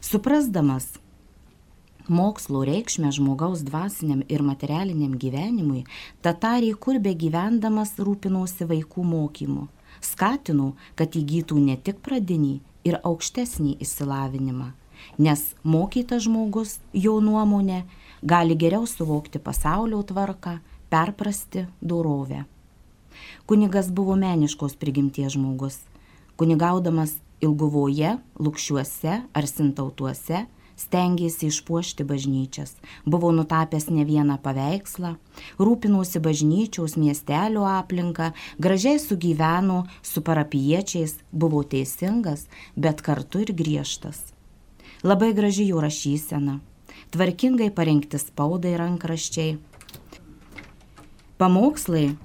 Suprasdamas 0.00 0.96
mokslo 2.08 2.64
reikšmę 2.64 3.12
žmogaus 3.12 3.60
dvasiniam 3.62 4.22
ir 4.28 4.42
materialiniam 4.42 5.14
gyvenimui, 5.20 5.84
tatariai 6.22 6.74
kur 6.74 6.98
be 6.98 7.12
gyvendamas 7.14 7.94
rūpinosi 8.00 8.66
vaikų 8.68 9.04
mokymu, 9.04 9.68
skatino, 10.00 10.72
kad 10.96 11.16
įgytų 11.20 11.60
ne 11.60 11.76
tik 11.76 12.00
pradinį 12.04 12.54
ir 12.88 12.98
aukštesnį 13.04 13.76
išsilavinimą, 13.84 14.72
nes 15.18 15.44
mokytas 15.62 16.24
žmogus, 16.26 16.78
jo 16.92 17.18
nuomonė, 17.20 17.84
gali 18.22 18.56
geriau 18.56 18.88
suvokti 18.88 19.38
pasaulio 19.38 20.00
tvarką, 20.02 20.58
perprasti 20.88 21.66
dorovę. 21.80 22.46
Kunigas 23.46 23.90
buvo 23.92 24.16
meniškos 24.16 24.76
prigimties 24.80 25.34
žmogus. 25.34 25.80
Kunigaudamas 26.38 27.16
Ilguvoje, 27.40 28.16
Lukščiuose 28.42 29.18
ar 29.32 29.46
Sintautuose 29.46 30.46
stengėsi 30.78 31.48
išpuošti 31.50 32.06
bažnyčias, 32.06 32.76
buvo 33.06 33.30
nutapęs 33.34 33.88
ne 33.90 34.04
vieną 34.06 34.38
paveikslą, 34.42 35.16
rūpinosi 35.58 36.22
bažnyčiaus 36.22 36.96
miestelio 36.98 37.66
aplinką, 37.66 38.30
gražiai 38.62 38.98
sugyveno 39.02 39.84
su 40.02 40.22
parapiečiais, 40.22 41.18
buvo 41.32 41.64
teisingas, 41.64 42.46
bet 42.76 43.02
kartu 43.02 43.42
ir 43.46 43.54
griežtas. 43.58 44.22
Labai 45.02 45.32
graži 45.34 45.68
jų 45.70 45.82
rašysena, 45.82 46.58
tvarkingai 47.14 47.70
parengti 47.74 48.18
spaudai 48.22 48.76
rankraščiai. 48.78 49.58
Pamokslai 51.38 52.16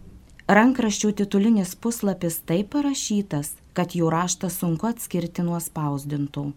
rankraščių 0.49 1.11
titulinis 1.21 1.75
puslapis 1.77 2.39
taip 2.49 2.73
parašytas, 2.73 3.53
kad 3.73 3.95
jų 3.97 4.09
raštas 4.13 4.59
sunku 4.61 4.89
atskirti 4.89 5.45
nuo 5.45 5.59
spausdintų. 5.61 6.51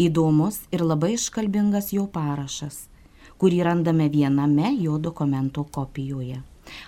Įdomus 0.00 0.62
ir 0.72 0.84
labai 0.84 1.14
iškalbingas 1.18 1.92
jo 1.92 2.06
parašas, 2.08 2.86
kurį 3.38 3.60
randame 3.68 4.08
viename 4.08 4.72
jo 4.80 4.96
dokumento 4.98 5.64
kopijoje. 5.64 6.40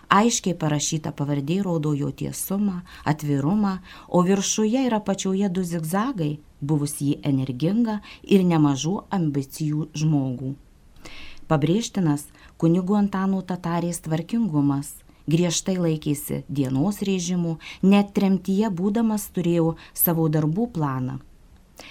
Aiškiai 0.08 0.54
parašyta 0.56 1.12
pavardė 1.12 1.58
rodo 1.66 1.92
jo 1.98 2.10
tiesumą, 2.10 2.80
atvirumą, 3.04 3.78
o 4.08 4.22
viršuje 4.24 4.86
ir 4.86 4.94
apačioje 4.96 5.50
du 5.50 5.64
zigzagai, 5.66 6.38
buvus 6.60 7.00
jį 7.04 7.18
energingą 7.30 7.98
ir 8.22 8.44
nemažų 8.50 8.94
ambicijų 9.18 9.88
žmogų. 10.00 10.54
Pabrėžtinas 11.50 12.28
kunigų 12.56 12.96
Antanų 13.02 13.42
tatarės 13.50 14.00
tvarkingumas. 14.06 14.94
Griežtai 15.30 15.76
laikėsi 15.80 16.42
dienos 16.48 16.98
režimų, 17.08 17.56
net 17.82 18.10
tremtyje 18.16 18.68
būdamas 18.80 19.30
turėjo 19.32 19.76
savo 19.96 20.26
darbų 20.28 20.66
planą. 20.74 21.20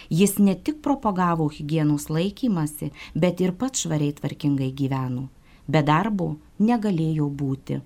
Jis 0.09 0.37
ne 0.39 0.53
tik 0.55 0.81
propagavo 0.85 1.47
hygienos 1.49 2.09
laikymasi, 2.13 2.91
bet 3.15 3.41
ir 3.41 3.55
pats 3.57 3.83
švariai 3.83 4.13
tvarkingai 4.19 4.69
gyveno. 4.71 5.29
Be 5.67 5.81
darbo 5.81 6.35
negalėjo 6.59 7.29
būti. 7.41 7.79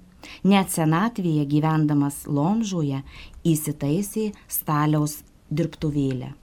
Net 0.44 0.74
senatvėje 0.74 1.46
gyvendamas 1.48 2.26
Lomžoje 2.28 3.04
įsitaisė 3.48 4.32
staliaus 4.52 5.22
dirbtuvėlę. 5.50 6.34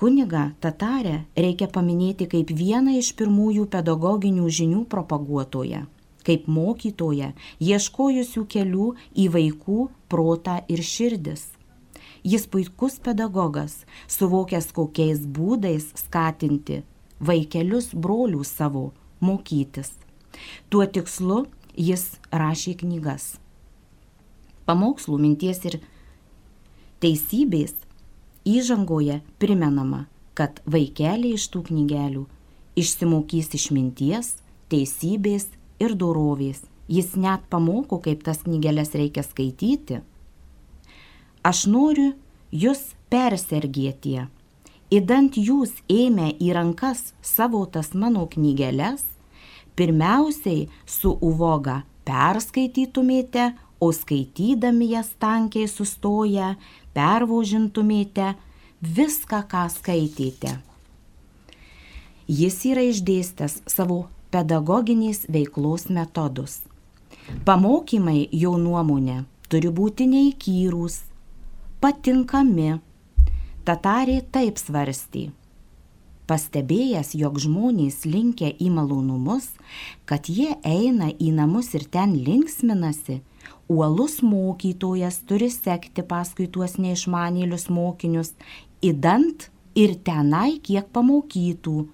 Kuniga 0.00 0.46
Tatarę 0.64 1.26
reikia 1.36 1.68
paminėti 1.68 2.26
kaip 2.34 2.50
vieną 2.56 2.96
iš 2.98 3.12
pirmųjų 3.20 3.66
pedagoginių 3.74 4.46
žinių 4.58 4.84
propaguotoją, 4.88 5.82
kaip 6.30 6.46
mokytoją, 6.46 7.32
ieškojusių 7.58 8.44
kelių 8.54 8.86
į 9.18 9.26
vaikų 9.34 9.88
protą 10.12 10.60
ir 10.70 10.84
širdis. 10.86 11.48
Jis 12.22 12.46
puikus 12.52 13.00
pedagogas, 13.02 13.80
suvokęs 14.06 14.70
kokiais 14.76 15.26
būdais 15.26 15.90
skatinti 15.98 16.84
vaikelius 17.18 17.90
brolių 17.92 18.44
savo 18.46 18.90
mokytis. 19.20 19.90
Tuo 20.70 20.86
tikslu 20.86 21.42
jis 21.74 22.06
rašė 22.30 22.76
knygas. 22.84 23.34
Pamokslų 24.68 25.18
minties 25.18 25.64
ir 25.66 25.80
teisybės 27.02 27.74
Įžangoje 28.48 29.18
primenama, 29.36 30.06
kad 30.32 30.62
vaikeliai 30.64 31.36
iš 31.36 31.50
tų 31.52 31.66
knygelių 31.66 32.22
išsimokys 32.80 33.50
išminties, 33.58 34.38
teisybės 34.72 35.50
ir 35.80 35.96
dorovės. 35.98 36.62
Jis 36.90 37.14
net 37.16 37.46
pamoko, 37.50 38.00
kaip 38.02 38.24
tas 38.26 38.42
knygelės 38.46 38.92
reikia 38.98 39.22
skaityti. 39.22 40.00
Aš 41.46 41.66
noriu 41.70 42.12
jūs 42.50 42.92
persergėtie. 43.12 44.26
Įdant 44.90 45.38
jūs 45.38 45.76
ėmė 45.86 46.32
į 46.42 46.50
rankas 46.56 47.12
savo 47.22 47.62
tas 47.70 47.92
mano 47.94 48.24
knygelės, 48.26 49.04
pirmiausiai 49.78 50.66
su 50.84 51.14
uvoga 51.22 51.84
perskaitytumėte, 52.08 53.52
o 53.80 53.92
skaitydami 53.96 54.90
jas 54.92 55.14
tankiai 55.22 55.68
sustoję, 55.70 56.56
pervožintumėte 56.92 58.34
viską, 58.82 59.44
ką 59.48 59.62
skaitėte. 59.72 60.58
Jis 62.28 62.58
yra 62.68 62.82
išdėstęs 62.90 63.62
savo 63.70 64.02
pedagoginės 64.30 65.26
veiklos 65.28 65.88
metodus. 65.90 66.60
Pamokymai 67.46 68.28
jo 68.32 68.56
nuomonė 68.58 69.24
turi 69.50 69.70
būti 69.74 70.06
neįkyrūs, 70.10 71.02
patinkami. 71.82 72.78
Tatarė 73.66 74.20
taip 74.32 74.58
svarstė. 74.58 75.30
Pastebėjęs, 76.30 77.10
jog 77.18 77.40
žmonės 77.42 78.04
linkia 78.06 78.52
į 78.54 78.68
malonumus, 78.70 79.48
kad 80.06 80.30
jie 80.30 80.54
eina 80.62 81.10
į 81.10 81.32
namus 81.34 81.72
ir 81.74 81.88
ten 81.90 82.14
linksminasi, 82.14 83.18
uolus 83.66 84.20
mokytojas 84.22 85.20
turi 85.26 85.50
sekti 85.50 86.04
paskui 86.06 86.46
tuos 86.46 86.76
neišmanėlius 86.78 87.66
mokinius, 87.74 88.36
įdant 88.78 89.48
ir 89.74 89.96
tenai 90.06 90.60
kiek 90.62 90.86
pamokytų. 90.94 91.88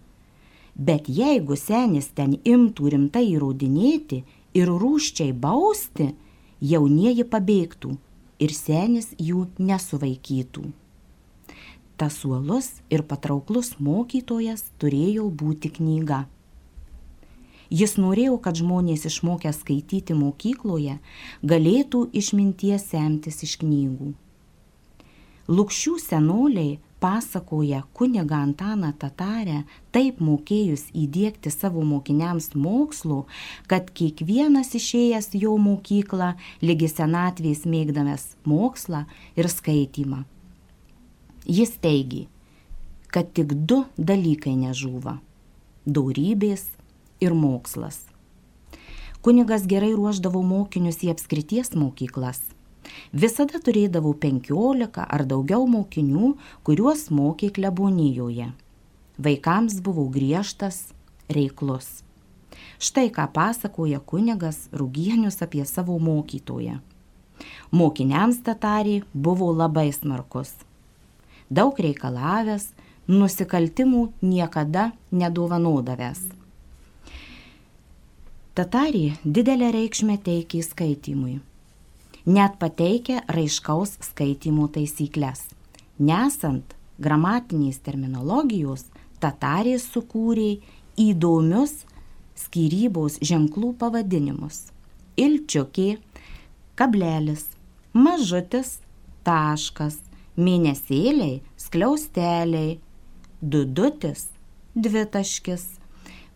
Bet 0.77 1.09
jeigu 1.09 1.57
senis 1.57 2.11
ten 2.12 2.37
imtų 2.45 2.91
rimtai 2.93 3.25
įrodinėti 3.33 4.23
ir 4.57 4.69
rūščiai 4.69 5.33
bausti, 5.33 6.11
jaunieji 6.61 7.25
pabėgtų 7.33 7.97
ir 8.45 8.53
senis 8.53 9.15
jų 9.17 9.47
nesuvaikytų. 9.59 10.67
Tas 11.97 12.19
uolus 12.29 12.75
ir 12.93 13.07
patrauklus 13.09 13.79
mokytojas 13.81 14.67
turėjo 14.77 15.31
būti 15.33 15.73
knyga. 15.79 16.27
Jis 17.73 17.97
norėjo, 17.97 18.37
kad 18.39 18.61
žmonės 18.61 19.09
išmokę 19.09 19.51
skaityti 19.57 20.15
mokykloje 20.15 20.99
galėtų 21.43 22.05
išminties 22.12 22.85
semtis 22.93 23.41
iš 23.43 23.57
knygų. 23.65 24.12
Lukščių 25.49 25.97
senoliai 26.03 26.77
pasakoja 27.01 27.83
kuniga 27.93 28.37
Antaną 28.37 28.93
Tatarę 28.99 29.63
taip 29.93 30.21
mokėjus 30.21 30.89
įdėkti 30.97 31.53
savo 31.53 31.85
mokiniams 31.85 32.55
mokslo, 32.55 33.25
kad 33.71 33.91
kiekvienas 33.91 34.73
išėjęs 34.79 35.35
jo 35.37 35.57
mokyklą 35.61 36.33
lygi 36.63 36.89
senatvės 36.93 37.67
mėgdamės 37.69 38.33
mokslą 38.45 39.05
ir 39.37 39.51
skaitymą. 39.53 40.25
Jis 41.47 41.77
teigi, 41.79 42.27
kad 43.13 43.31
tik 43.37 43.55
du 43.55 43.85
dalykai 43.99 44.57
nežūva- 44.59 45.19
daurybės 45.95 46.67
ir 47.21 47.35
mokslas. 47.35 48.03
Kunigas 49.23 49.67
gerai 49.67 49.93
ruoždavo 49.95 50.43
mokinius 50.43 51.03
į 51.03 51.11
apskrities 51.15 51.75
mokyklas. 51.75 52.41
Visada 53.12 53.61
turėdavo 53.62 54.12
penkiolika 54.20 55.07
ar 55.09 55.25
daugiau 55.29 55.66
mokinių, 55.70 56.35
kuriuos 56.66 57.09
mokė 57.11 57.51
klebonijoje. 57.59 58.51
Vaikams 59.16 59.81
buvau 59.81 60.11
griežtas, 60.12 60.90
reiklus. 61.33 62.03
Štai 62.79 63.09
ką 63.12 63.25
pasakoja 63.33 64.01
kunigas 64.01 64.68
Rugienius 64.72 65.40
apie 65.42 65.64
savo 65.64 65.96
mokytoją. 65.99 66.81
Mokiniams 67.72 68.42
tatariai 68.44 69.03
buvo 69.12 69.49
labai 69.53 69.88
smarkus. 69.92 70.53
Daug 71.51 71.79
reikalavęs, 71.79 72.72
nusikaltimų 73.09 74.03
niekada 74.22 74.90
nedovanodavęs. 75.12 76.27
Tatarį 78.57 79.05
didelę 79.25 79.68
reikšmę 79.75 80.16
teikia 80.25 80.64
skaitimui. 80.64 81.38
Net 82.27 82.57
pateikia 82.59 83.21
raiškaus 83.31 83.93
skaitimo 84.03 84.65
taisyklės. 84.75 85.45
Nesant 86.03 86.73
gramatinės 86.99 87.77
terminologijos, 87.87 88.89
tatarės 89.23 89.85
sukūrė 89.93 90.57
įdomius 90.99 91.85
skyrybos 92.35 93.21
ženklų 93.23 93.71
pavadinimus. 93.79 94.73
Ilčiukė, 95.15 96.01
kablelis, 96.75 97.45
mažutis, 97.95 98.81
taškas, 99.23 100.01
mėnesėliai, 100.35 101.45
skliausteliai, 101.62 102.81
dudutis, 103.39 104.33
dvitaškis. 104.75 105.69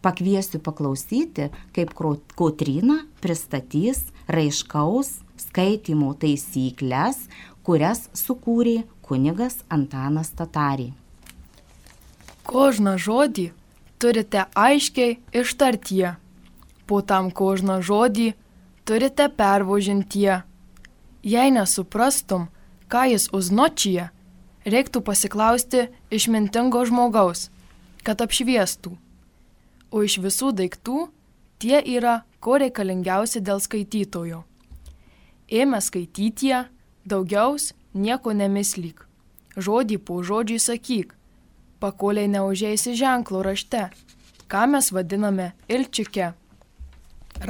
Pakviesiu 0.06 0.62
paklausyti, 0.62 1.50
kaip 1.74 1.90
Kotrina 2.38 3.00
pristatys 3.20 4.06
raiškaus 4.30 5.18
skaitimo 5.40 6.12
taisyklės, 6.20 7.24
kurias 7.66 8.08
sukūrė 8.16 8.82
kunigas 9.04 9.60
Antanas 9.68 10.30
Tatarį. 10.36 10.90
Kožną 12.46 12.96
žodį 12.98 13.50
turite 14.00 14.46
aiškiai 14.58 15.18
ištartie. 15.36 16.16
Po 16.86 17.00
tam 17.06 17.30
kožną 17.30 17.78
žodį 17.84 18.32
turite 18.88 19.28
pervožintie. 19.28 20.42
Jei 21.22 21.52
nesuprastum, 21.54 22.48
ką 22.90 23.04
jis 23.12 23.28
uznočyje, 23.36 24.08
reiktų 24.66 25.02
pasiklausti 25.06 25.86
išmintingo 26.10 26.82
žmogaus, 26.88 27.50
kad 28.02 28.24
apšviestų. 28.24 28.96
O 29.90 30.02
iš 30.06 30.18
visų 30.24 30.50
daiktų 30.56 31.08
tie 31.62 31.78
yra 31.96 32.22
ko 32.40 32.58
reikalingiausi 32.62 33.42
dėl 33.44 33.60
skaitytojo. 33.62 34.42
Ėmė 35.50 35.80
skaitytie, 35.82 36.68
daugiaus 37.02 37.72
nieko 37.94 38.30
nemislyk. 38.30 39.02
Žodį 39.58 39.98
po 40.06 40.20
žodžiui 40.22 40.60
sakyk, 40.62 41.16
pakoliai 41.82 42.30
neužėsi 42.30 42.94
ženklo 42.94 43.42
rašte, 43.42 43.88
ką 44.46 44.62
mes 44.70 44.92
vadiname 44.94 45.50
ilčiuke. 45.66 46.30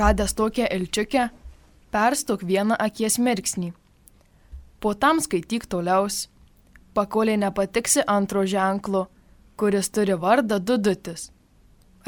Radęs 0.01 0.33
tokią 0.39 0.71
ilčiukę, 0.73 1.29
perstok 1.93 2.41
vieną 2.41 2.81
akies 2.81 3.19
mirksnį. 3.21 3.75
Po 4.81 4.95
tam 4.97 5.21
skaityk 5.21 5.69
toliaus, 5.69 6.31
pakoliai 6.97 7.37
nepatiksi 7.37 8.07
antro 8.09 8.47
ženklo, 8.49 9.09
kuris 9.61 9.93
turi 9.93 10.17
vardą 10.17 10.57
dudutis. 10.57 11.29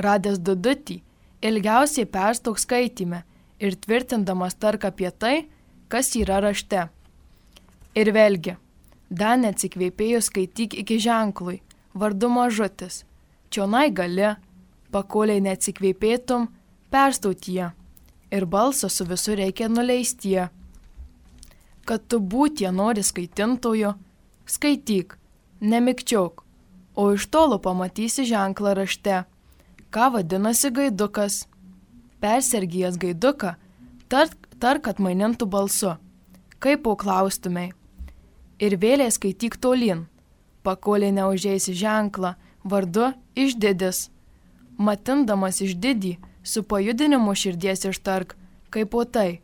Radęs 0.00 0.40
dudutį, 0.40 1.02
ilgiausiai 1.44 2.08
perstok 2.08 2.56
skaitime 2.56 3.26
ir 3.60 3.76
tvirtindamas 3.76 4.56
tark 4.56 4.88
apie 4.88 5.10
tai, 5.12 5.36
kas 5.92 6.14
yra 6.16 6.40
rašte. 6.40 6.86
Ir 7.92 8.08
vėlgi, 8.16 8.56
dar 9.12 9.36
neatsikvėpėjus 9.36 10.30
skaityk 10.30 10.78
iki 10.82 10.96
ženklui, 11.04 11.58
vardu 11.92 12.30
mažutis. 12.32 13.02
Čionai 13.52 13.90
gali, 13.92 14.30
pakoliai 14.94 15.42
neatsikvėpėtum, 15.44 16.48
perstautie. 16.92 17.72
Ir 18.32 18.46
balsą 18.48 18.88
su 18.88 19.04
visur 19.04 19.36
reikia 19.36 19.68
nuleistie. 19.68 20.48
Kad 21.84 22.06
tu 22.08 22.22
būtie 22.34 22.70
nori 22.72 23.04
skaitintojo, 23.04 23.92
skaityk, 24.48 25.18
nemikčiok, 25.60 26.44
o 26.96 27.10
iš 27.12 27.26
tolo 27.28 27.58
pamatysi 27.60 28.24
ženklą 28.28 28.72
rašte, 28.80 29.24
ką 29.92 30.08
vadinasi 30.16 30.72
gaidukas. 30.72 31.42
Persergijęs 32.22 32.96
gaiduką, 33.02 33.56
tark, 34.08 34.48
tark 34.62 34.86
atmainintų 34.86 35.48
balsu, 35.50 35.96
kaip 36.62 36.84
paklaustumai. 36.86 37.72
Ir 38.62 38.76
vėliai 38.78 39.10
skaityk 39.10 39.56
tolin, 39.58 40.04
pakolė 40.62 41.08
neužėsi 41.16 41.74
ženklą, 41.74 42.36
vardu 42.62 43.10
išdidis. 43.34 44.06
Matindamas 44.78 45.58
išdidį, 45.66 46.12
su 46.46 46.62
pajudinimu 46.62 47.34
širdies 47.34 47.82
ištark, 47.90 48.36
kaip 48.70 48.94
o 48.94 49.02
tai, 49.04 49.40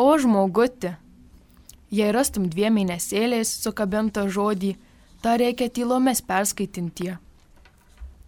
o 0.00 0.08
žmoguti. 0.16 0.94
Jei 1.92 2.08
rastum 2.16 2.48
dviem 2.48 2.80
mėnesėliais 2.80 3.52
sukabintą 3.60 4.24
žodį, 4.32 4.72
tą 5.20 5.36
reikia 5.36 5.68
tylomis 5.68 6.24
perskaitintie. 6.24 7.18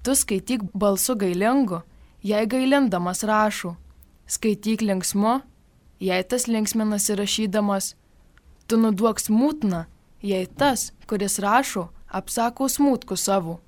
Tu 0.05 0.13
skaityk 0.13 0.69
balsu 0.77 1.17
gailingu, 1.17 1.81
jei 2.21 2.45
gailindamas 2.45 3.25
rašų. 3.25 3.73
Skaityk 4.29 4.85
linksmu, 4.85 5.41
jei 6.05 6.25
tas 6.29 6.47
linksminasi 6.51 7.17
rašydamas. 7.21 7.95
Tu 8.69 8.77
nuduok 8.81 9.21
smūtną, 9.21 9.85
jei 10.25 10.47
tas, 10.61 10.91
kuris 11.09 11.39
rašo, 11.45 11.89
apsako 12.09 12.69
smūtkų 12.73 13.17
savo. 13.21 13.59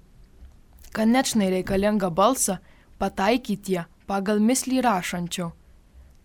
Kad 0.92 1.12
nečnai 1.12 1.50
reikalinga 1.52 2.10
balsą 2.10 2.58
pataikytie 3.00 3.84
pagal 4.08 4.40
mislį 4.40 4.80
rašančio. 4.86 5.50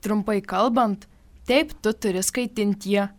Trumpai 0.01 0.39
kalbant, 0.41 1.07
taip 1.47 1.73
tu 1.83 1.91
turi 1.93 2.23
skaitintie 2.23 3.09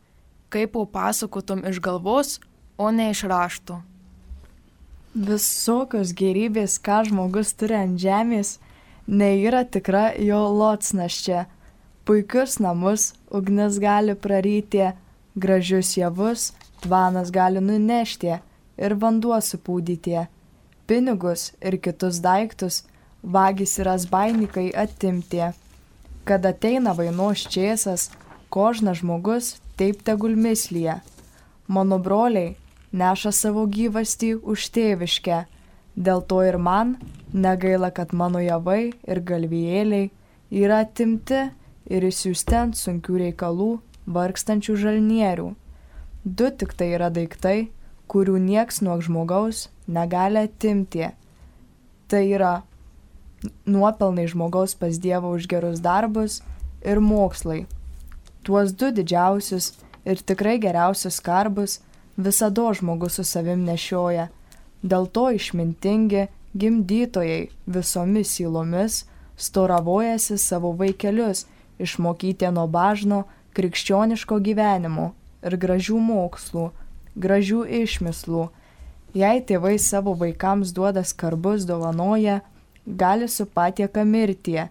kaip 0.52 0.76
pasakotum 0.92 1.64
iš 1.68 1.80
galvos, 1.80 2.40
o 2.76 2.90
ne 2.90 3.10
iš 3.10 3.24
rašto. 3.30 3.80
Visokios 5.12 6.12
gerybės, 6.16 6.78
ką 6.80 7.02
žmogus 7.08 7.52
turi 7.56 7.76
ant 7.76 8.00
žemės, 8.00 8.56
neįra 9.06 9.64
tikra 9.68 10.12
jo 10.20 10.40
lotsnaščia. 10.60 11.46
Puikius 12.04 12.58
namus 12.58 13.12
ugnis 13.30 13.78
gali 13.78 14.14
praryti, 14.14 14.90
gražius 15.34 15.96
javus 15.96 16.52
tvanas 16.82 17.30
gali 17.30 17.60
nunešti 17.60 18.32
ir 18.76 18.94
vanduo 18.94 19.38
supūdyti. 19.38 20.24
Pinigus 20.86 21.52
ir 21.62 21.78
kitus 21.84 22.18
daiktus 22.24 22.82
vagys 23.22 23.78
ir 23.78 23.92
asbainikai 23.94 24.72
atimti. 24.84 25.52
Kad 26.24 26.46
ateina 26.46 26.92
vainos 26.98 27.46
čiesas, 27.46 28.10
kožnas 28.50 28.98
žmogus 28.98 29.54
taip 29.78 30.02
tegul 30.02 30.34
mislyje. 30.36 30.98
Mano 31.68 31.98
broliai 32.02 32.56
neša 32.92 33.32
savo 33.32 33.64
gyvastį 33.66 34.34
už 34.42 34.68
tėviškę, 34.74 35.44
dėl 35.96 36.26
to 36.26 36.42
ir 36.42 36.58
man 36.58 36.96
negaila, 37.32 37.94
kad 37.94 38.12
mano 38.12 38.42
javai 38.42 38.92
ir 39.06 39.22
galvijėliai 39.22 40.10
yra 40.50 40.82
atimti 40.82 41.46
ir 41.86 42.06
įsiųsti 42.08 42.58
ant 42.58 42.78
sunkių 42.78 43.18
reikalų 43.26 43.70
vargstančių 44.06 44.76
žalnierių. 44.84 45.48
Du 46.24 46.50
tik 46.50 46.74
tai 46.78 46.92
yra 46.96 47.10
daiktai, 47.10 47.70
kurių 48.10 48.38
nieks 48.38 48.82
nuo 48.82 48.98
žmogaus 49.02 49.68
negali 49.88 50.44
atimti. 50.46 51.10
Tai 52.08 52.22
yra 52.28 52.54
nuopelnai 53.66 54.26
žmogaus 54.30 54.74
pas 54.78 54.98
Dievą 55.02 55.34
už 55.34 55.48
gerus 55.50 55.82
darbus 55.82 56.42
ir 56.84 57.00
mokslai 57.02 57.64
tuos 58.42 58.72
du 58.72 58.90
didžiausius 58.90 59.72
ir 60.04 60.22
tikrai 60.28 60.58
geriausius 60.58 61.20
skarbus 61.20 61.78
visada 62.16 62.72
žmogus 62.74 63.18
su 63.18 63.24
savim 63.24 63.64
nešioja. 63.64 64.28
Dėl 64.82 65.06
to 65.14 65.30
išmintingi 65.30 66.26
gimdytojai 66.58 67.50
visomis 67.66 68.34
silomis 68.36 69.04
storavojasi 69.38 70.38
savo 70.38 70.72
vaikelius 70.78 71.46
išmokyti 71.84 72.50
nuo 72.54 72.66
bažno 72.66 73.24
krikščioniško 73.56 74.38
gyvenimo 74.46 75.12
ir 75.42 75.56
gražių 75.64 75.98
mokslų, 76.00 76.68
gražių 77.18 77.64
išmislų. 77.82 78.48
Jei 79.14 79.42
tėvai 79.44 79.74
savo 79.76 80.14
vaikams 80.16 80.72
duoda 80.72 81.02
skarbus 81.04 81.66
dovanoja, 81.68 82.40
gali 82.86 83.28
su 83.28 83.44
patieka 83.46 84.06
mirtie 84.08 84.70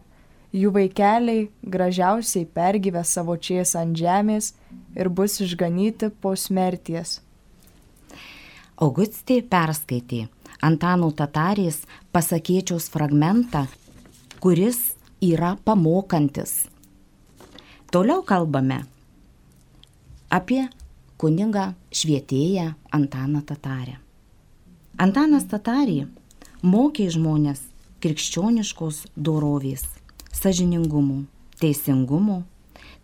jų 0.52 0.71
vaikeliai 0.76 1.50
gražiausiai 1.63 2.45
pergyvę 2.45 3.04
savo 3.08 3.38
čias 3.38 3.76
ant 3.80 3.95
žemės 3.97 4.54
ir 4.95 5.10
bus 5.10 5.39
išganyti 5.43 6.12
po 6.21 6.36
smerties. 6.36 7.19
Augustė 8.82 9.41
perskaitė 9.45 10.26
Antano 10.62 11.12
Tatarės 11.13 11.82
pasakėčiaus 12.13 12.89
fragmentą, 12.93 13.65
kuris 14.41 14.91
yra 15.21 15.56
pamokantis. 15.65 16.67
Toliau 17.91 18.21
kalbame 18.23 18.77
apie 20.32 20.62
kunigą 21.19 21.73
švietėją 21.91 22.69
Antaną 22.95 23.41
Tatarę. 23.43 23.97
Antanas 24.95 25.43
Tatarė 25.51 26.06
mokė 26.63 27.10
žmonės 27.12 27.65
krikščioniškos 27.99 29.01
dorovės, 29.19 29.84
sažiningumo, 30.32 31.25
teisingumo. 31.60 32.38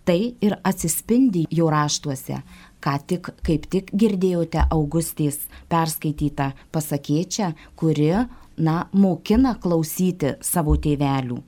Tai 0.07 0.17
ir 0.39 0.55
atsispindi 0.63 1.43
jo 1.51 1.67
raštuose, 1.67 2.39
ką 2.79 2.95
tik 3.11 3.33
kaip 3.43 3.67
tik 3.67 3.91
girdėjote 3.91 4.69
Augustės 4.71 5.41
perskaitytą 5.67 6.53
pasakėčią, 6.71 7.51
kuri, 7.75 8.13
na, 8.55 8.79
mokina 8.95 9.57
klausyti 9.59 10.37
savo 10.39 10.79
tėvelių. 10.79 11.43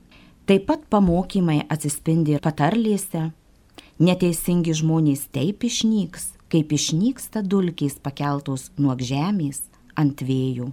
Taip 0.48 0.66
pat 0.66 0.86
pamokymai 0.90 1.60
atsispindi 1.68 2.38
patarlėse. 2.42 3.30
Neteisingi 4.00 4.72
žmonės 4.74 5.26
taip 5.34 5.64
išnyks, 5.68 6.30
kaip 6.50 6.72
išnyksta 6.72 7.42
dulkiais 7.44 7.98
pakeltos 8.02 8.70
nuo 8.80 8.96
žemės 8.96 9.66
ant 9.94 10.22
vėjų. 10.24 10.70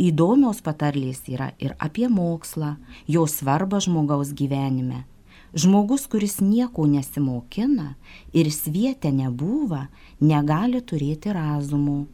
Įdomios 0.00 0.62
patarlės 0.64 1.26
yra 1.28 1.50
ir 1.60 1.74
apie 1.76 2.08
mokslą, 2.08 2.78
jo 3.06 3.26
svarbą 3.28 3.82
žmogaus 3.84 4.32
gyvenime. 4.32 5.04
Žmogus, 5.52 6.06
kuris 6.08 6.38
nieko 6.40 6.86
nesimokina 6.88 7.96
ir 8.32 8.48
svietę 8.54 9.10
nebūva, 9.12 9.88
negali 10.22 10.80
turėti 10.80 11.34
razumų. 11.36 12.06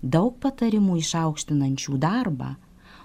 Daug 0.00 0.38
patarimų 0.40 0.96
išaukštinančių 1.02 1.98
darbą. 2.00 2.54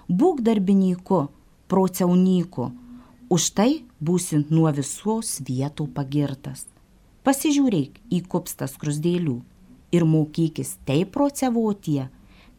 Būk 0.08 0.40
darbininku, 0.46 1.26
prociaunyku, 1.68 2.70
už 3.28 3.50
tai 3.58 3.70
būsi 4.00 4.44
nuo 4.50 4.70
visos 4.74 5.40
vietų 5.42 5.88
pagirtas. 5.94 6.66
Pasižiūrėk 7.26 7.98
į 8.12 8.22
kupstas 8.30 8.76
krusdėlių 8.78 9.40
ir 9.96 10.06
mokykis 10.06 10.76
taip 10.86 11.10
prociavotie, 11.16 12.06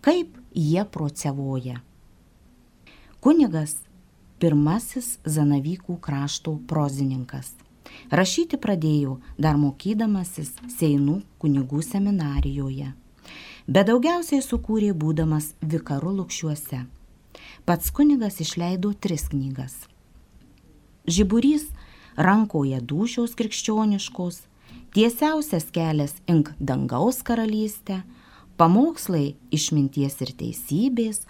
kaip 0.03 0.35
jie 0.51 0.83
prociavoja. 0.83 1.79
Kunigas 3.23 3.77
pirmasis 4.39 5.17
Zanavykų 5.25 5.97
krašto 6.03 6.57
prozininkas. 6.67 7.55
Rašyti 8.11 8.59
pradėjau 8.61 9.17
dar 9.39 9.57
mokydamasis 9.57 10.51
Seinų 10.75 11.21
kunigų 11.41 11.81
seminarijoje, 11.81 12.91
bet 13.65 13.87
daugiausiai 13.89 14.43
sukūrė 14.43 14.91
būdamas 14.93 15.53
vikaru 15.61 16.11
lukščiuose. 16.19 16.83
Pats 17.67 17.91
kunigas 17.91 18.41
išleido 18.43 18.93
tris 18.93 19.29
knygas. 19.31 19.87
Žiburys 21.07 21.69
rankoje 22.19 22.81
dušios 22.83 23.31
krikščioniškos, 23.39 24.41
tiesiausias 24.91 25.69
kelias 25.71 26.17
ink 26.27 26.51
dangaus 26.59 27.21
karalystę, 27.23 28.01
pamokslai 28.59 29.37
išminties 29.55 30.19
ir 30.25 30.33
teisybės, 30.35 31.21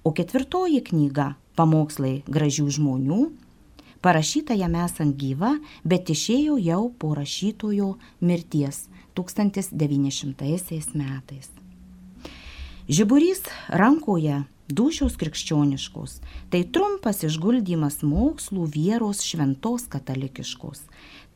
o 0.00 0.14
ketvirtoji 0.16 0.80
knyga 0.88 1.34
pamokslai 1.58 2.22
gražių 2.32 2.64
žmonių, 2.78 3.20
parašyta 4.00 4.56
jam 4.56 4.72
esant 4.80 5.20
gyva, 5.20 5.58
bet 5.84 6.08
išėjo 6.08 6.56
jau 6.56 6.82
po 6.96 7.12
rašytojo 7.18 7.92
mirties 8.24 8.86
1900 9.20 10.96
metais. 10.96 11.52
Žiburys 12.88 13.44
rankoje 13.68 14.46
dušios 14.68 15.16
krikščioniškos- 15.16 16.20
tai 16.50 16.64
trumpas 16.64 17.22
išguldymas 17.22 18.02
mokslų 18.02 18.66
vieros 18.74 19.22
šventos 19.22 19.88
katalikiškos. 19.88 20.80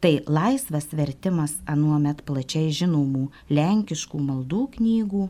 Tai 0.01 0.21
laisvas 0.27 0.87
vertimas 0.93 1.53
anuomet 1.67 2.25
plačiai 2.25 2.71
žinomų 2.71 3.29
lenkiškų 3.51 4.19
maldų 4.19 4.63
knygų. 4.77 5.29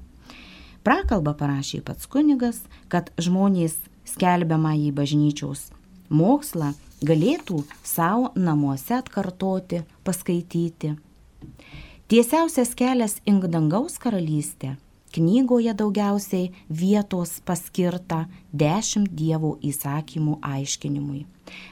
Prakalbą 0.85 1.35
parašė 1.35 1.83
pats 1.83 2.07
kunigas, 2.07 2.63
kad 2.89 3.11
žmonės 3.19 3.77
skelbiamą 4.07 4.73
į 4.79 4.93
bažnyčios 4.93 5.71
mokslą 6.11 6.75
galėtų 7.07 7.65
savo 7.87 8.31
namuose 8.35 8.99
atkartoti, 8.99 9.85
paskaityti. 10.05 10.97
Tiesiausias 12.11 12.75
kelias 12.75 13.21
ink 13.25 13.47
dangaus 13.47 13.99
karalystė. 14.03 14.77
Knygoje 15.11 15.75
daugiausiai 15.75 16.53
vietos 16.71 17.41
paskirta 17.43 18.29
dešimt 18.55 19.11
dievų 19.11 19.57
įsakymų 19.67 20.37
aiškinimui. 20.47 21.25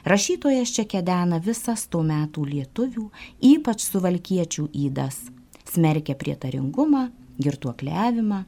Rašytojas 0.03 0.73
čia 0.75 0.83
kedena 0.83 1.39
visas 1.39 1.85
tuo 1.87 2.01
metų 2.03 2.43
lietuvių, 2.49 3.05
ypač 3.53 3.85
suvalkiečių 3.87 4.67
įdas. 4.85 5.21
Smerkia 5.71 6.17
prietaringumą, 6.19 7.07
girtuokliavimą. 7.39 8.43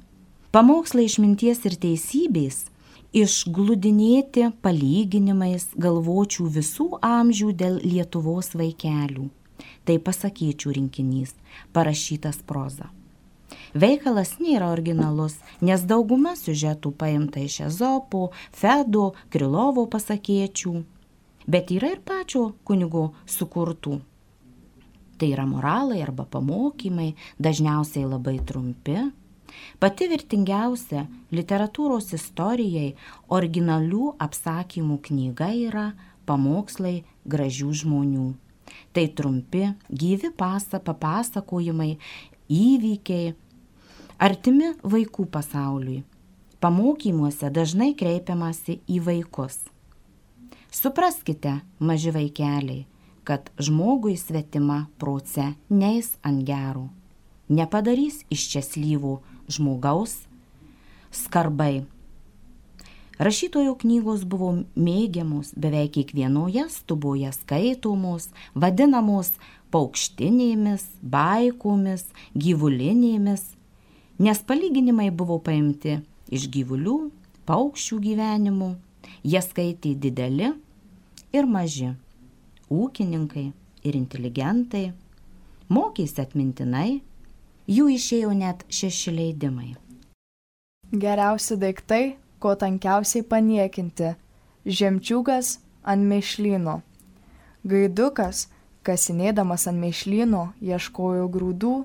Pamokslai 0.52 1.08
išminties 1.08 1.64
ir 1.70 1.80
teisybės 1.80 2.66
išgludinėti 3.16 4.50
palyginimais 4.64 5.70
galvočių 5.80 6.48
visų 6.58 6.88
amžių 7.00 7.52
dėl 7.64 7.80
Lietuvos 7.84 8.52
vaikelių. 8.60 9.30
Tai 9.86 9.96
pasakyčių 10.04 10.76
rinkinys, 10.78 11.38
parašytas 11.72 12.44
proza. 12.48 12.92
Veikalas 13.74 14.36
nėra 14.44 14.72
originalus, 14.74 15.38
nes 15.64 15.84
dauguma 15.88 16.36
siužetų 16.36 16.92
paimta 17.00 17.40
iš 17.40 17.62
Ezopo, 17.70 18.32
Fedo, 18.52 19.14
Krilovo 19.32 19.86
pasakėčių, 19.88 20.74
bet 21.48 21.72
yra 21.72 21.94
ir 21.96 22.02
pačio 22.04 22.52
kunigo 22.68 23.12
sukurtų. 23.26 24.02
Tai 25.16 25.30
yra 25.30 25.46
moralai 25.48 26.02
arba 26.04 26.26
pamokymai, 26.26 27.14
dažniausiai 27.40 28.08
labai 28.10 28.40
trumpi, 28.44 29.00
Pati 29.82 30.08
vertingiausia 30.08 31.02
literatūros 31.36 32.14
istorijai 32.16 32.94
originalių 33.36 34.14
apsakymų 34.26 35.00
knyga 35.08 35.50
yra 35.58 35.86
Pamokslai 36.30 37.02
gražių 37.28 37.72
žmonių. 37.82 38.28
Tai 38.96 39.06
trumpi, 39.18 39.66
gyvi 39.90 40.30
pasa, 40.38 40.80
papasakojimai, 40.80 41.98
įvykiai, 42.48 43.34
artimi 44.22 44.76
vaikų 44.86 45.26
pasauliui. 45.34 46.04
Pamokymuose 46.62 47.50
dažnai 47.50 47.96
kreipiamasi 47.98 48.78
į 48.86 49.00
vaikus. 49.08 49.56
Supraskite, 50.72 51.56
maži 51.82 52.12
vaikeliai, 52.14 52.84
kad 53.26 53.50
žmogui 53.58 54.14
svetima 54.22 54.84
proce 55.02 55.56
neis 55.74 56.12
ant 56.22 56.44
gerų, 56.46 56.86
nepadarys 57.50 58.22
iš 58.30 58.44
čia 58.52 58.62
slyvų 58.66 59.16
žmogaus 59.50 60.14
skarbai. 61.10 61.88
Rašytojo 63.22 63.74
knygos 63.82 64.22
buvo 64.30 64.52
mėgiamos 64.78 65.52
beveik 65.58 65.96
kiekvienoje 65.98 66.68
stuboje 66.74 67.34
skaitomos, 67.36 68.30
vadinamos 68.54 69.34
paukštinėmis, 69.74 70.86
baikomis, 71.02 72.06
gyvulinėmis, 72.38 73.44
nes 74.22 74.42
palyginimai 74.48 75.10
buvo 75.10 75.40
paimti 75.44 75.98
iš 76.32 76.48
gyvulių, 76.54 76.98
paukščių 77.50 78.00
gyvenimų, 78.08 78.72
jie 79.26 79.42
skaitė 79.42 79.96
dideli 79.98 80.54
ir 81.34 81.48
maži, 81.50 81.94
ūkininkai 82.70 83.48
ir 83.88 83.98
inteligentai, 83.98 84.92
mokėsi 85.72 86.22
atmintinai, 86.22 87.02
Jų 87.72 87.92
išėjo 87.94 88.32
net 88.36 88.64
šeši 88.74 89.12
leidimai. 89.16 89.70
Geriausi 90.92 91.56
daiktai, 91.62 92.18
ko 92.42 92.56
tankiausiai 92.60 93.24
paniekinti- 93.24 94.16
žemčiūgas 94.80 95.60
ant 95.84 96.04
mėšlyno. 96.10 96.82
Gaidukas, 97.64 98.50
kasinėdamas 98.84 99.68
ant 99.70 99.80
mėšlyno, 99.80 100.44
ieškojo 100.60 101.30
grūdų 101.30 101.76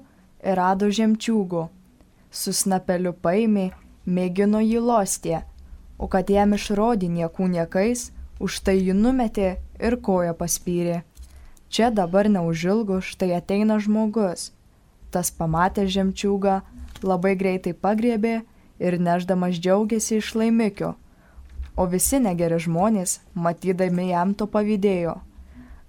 ir 0.43 0.57
rado 0.57 0.89
žemčiūgų. 0.89 1.68
Su 2.37 2.53
snapeliu 2.53 3.14
paėmė, 3.24 3.70
mėgino 4.05 4.61
jį 4.61 4.82
lostė, 4.89 5.45
o 5.97 6.09
kad 6.12 6.28
jam 6.30 6.53
išrodė 6.59 7.09
niekų 7.09 7.49
niekais, 7.55 8.11
už 8.39 8.61
tai 8.66 8.76
jį 8.76 8.97
numetė 8.99 9.55
ir 9.80 9.97
koją 10.09 10.37
paspyrė. 10.37 11.01
Čia 11.72 11.89
dabar 11.91 12.28
neužilgo 12.28 13.01
štai 13.01 13.32
ateina 13.41 13.80
žmogus 13.82 14.51
Tas 15.16 15.30
pamatęs 15.32 15.93
žemčiūgą 15.95 16.55
labai 17.07 17.34
greitai 17.41 17.72
pagriebė 17.87 18.34
ir 18.87 18.97
neždamas 19.01 19.61
džiaugiasi 19.62 20.18
iš 20.20 20.34
laimikio, 20.37 20.91
o 21.76 21.87
visi 21.93 22.20
negeri 22.20 22.59
žmonės, 22.61 23.20
matydami 23.32 24.11
jam 24.11 24.34
to 24.34 24.49
pavydėjo. 24.57 25.14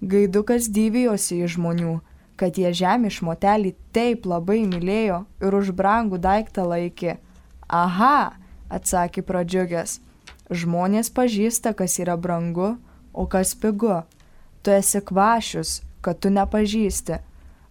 Gaidukas 0.00 0.70
dyvijosi 0.72 1.42
iš 1.44 1.58
žmonių, 1.58 1.98
kad 2.38 2.58
jie 2.58 2.70
žemė 2.70 3.10
šmotelį 3.10 3.74
taip 3.92 4.26
labai 4.30 4.62
mylėjo 4.70 5.24
ir 5.42 5.58
už 5.60 5.72
brangų 5.74 6.20
daiktą 6.22 6.66
laikė. 6.70 7.18
Aha, 7.68 8.38
atsakė 8.72 9.24
pradžiugęs, 9.26 9.98
Žmonės 10.48 11.10
pažįsta, 11.12 11.74
kas 11.76 11.98
yra 12.00 12.16
brangu, 12.16 12.78
o 13.12 13.26
kas 13.28 13.52
pigu. 13.52 14.00
Tu 14.64 14.72
esi 14.72 15.00
kvašius, 15.04 15.82
kad 16.00 16.22
tu 16.24 16.32
nepažįsti. 16.32 17.20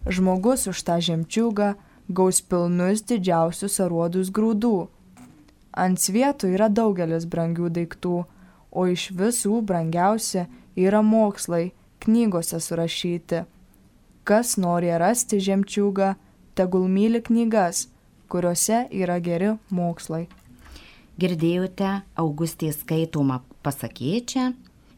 Žmogus 0.06 0.68
už 0.70 0.82
tą 0.86 1.00
žemčiūgą 1.02 1.72
gaus 2.08 2.38
pilnus 2.40 3.02
didžiausius 3.02 3.80
aruodus 3.82 4.30
grūdų. 4.30 4.86
Ant 5.74 5.98
svietų 5.98 6.52
yra 6.54 6.70
daugelis 6.70 7.26
brangių 7.26 7.66
daiktų, 7.74 8.22
o 8.70 8.86
iš 8.86 9.10
visų 9.18 9.58
brangiausia 9.66 10.46
yra 10.78 11.02
mokslai, 11.02 11.72
knygose 11.98 12.62
surašyti. 12.62 13.42
Kas 14.28 14.58
nori 14.60 14.90
rasti 15.00 15.38
žemčiūgą, 15.40 16.10
tegul 16.52 16.82
myli 16.92 17.22
knygas, 17.24 17.86
kuriuose 18.28 18.82
yra 18.92 19.16
geri 19.24 19.54
mokslai. 19.72 20.26
Girdėjote 21.16 21.94
Augustės 22.20 22.82
skaitomą 22.82 23.40
pasakėčią, 23.64 24.50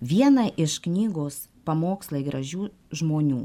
vieną 0.02 0.48
iš 0.58 0.80
knygos 0.82 1.44
Pamokslai 1.62 2.24
gražių 2.26 2.72
žmonių. 2.90 3.44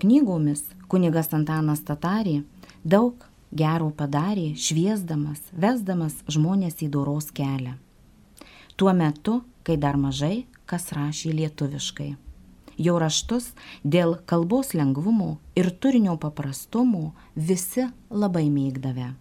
knygomis 0.00 0.64
kunigas 0.88 1.32
Antanas 1.36 1.82
Tatarė 1.86 2.42
daug 2.84 3.24
gero 3.52 3.90
padarė, 3.90 4.52
šviesdamas, 4.56 5.40
vesdamas 5.52 6.20
žmonės 6.28 6.82
į 6.84 6.90
doros 6.92 7.30
kelią. 7.34 7.76
Tuo 8.76 8.92
metu, 8.94 9.40
kai 9.64 9.76
dar 9.80 9.96
mažai 9.98 10.46
kas 10.68 10.90
rašė 10.92 11.32
lietuviškai. 11.32 12.10
Jo 12.78 12.98
raštus 13.02 13.50
dėl 13.82 14.18
kalbos 14.30 14.74
lengvumo 14.76 15.38
ir 15.58 15.72
turinio 15.82 16.14
paprastumo 16.20 17.14
visi 17.34 17.88
labai 18.10 18.46
mėgdavę. 18.52 19.14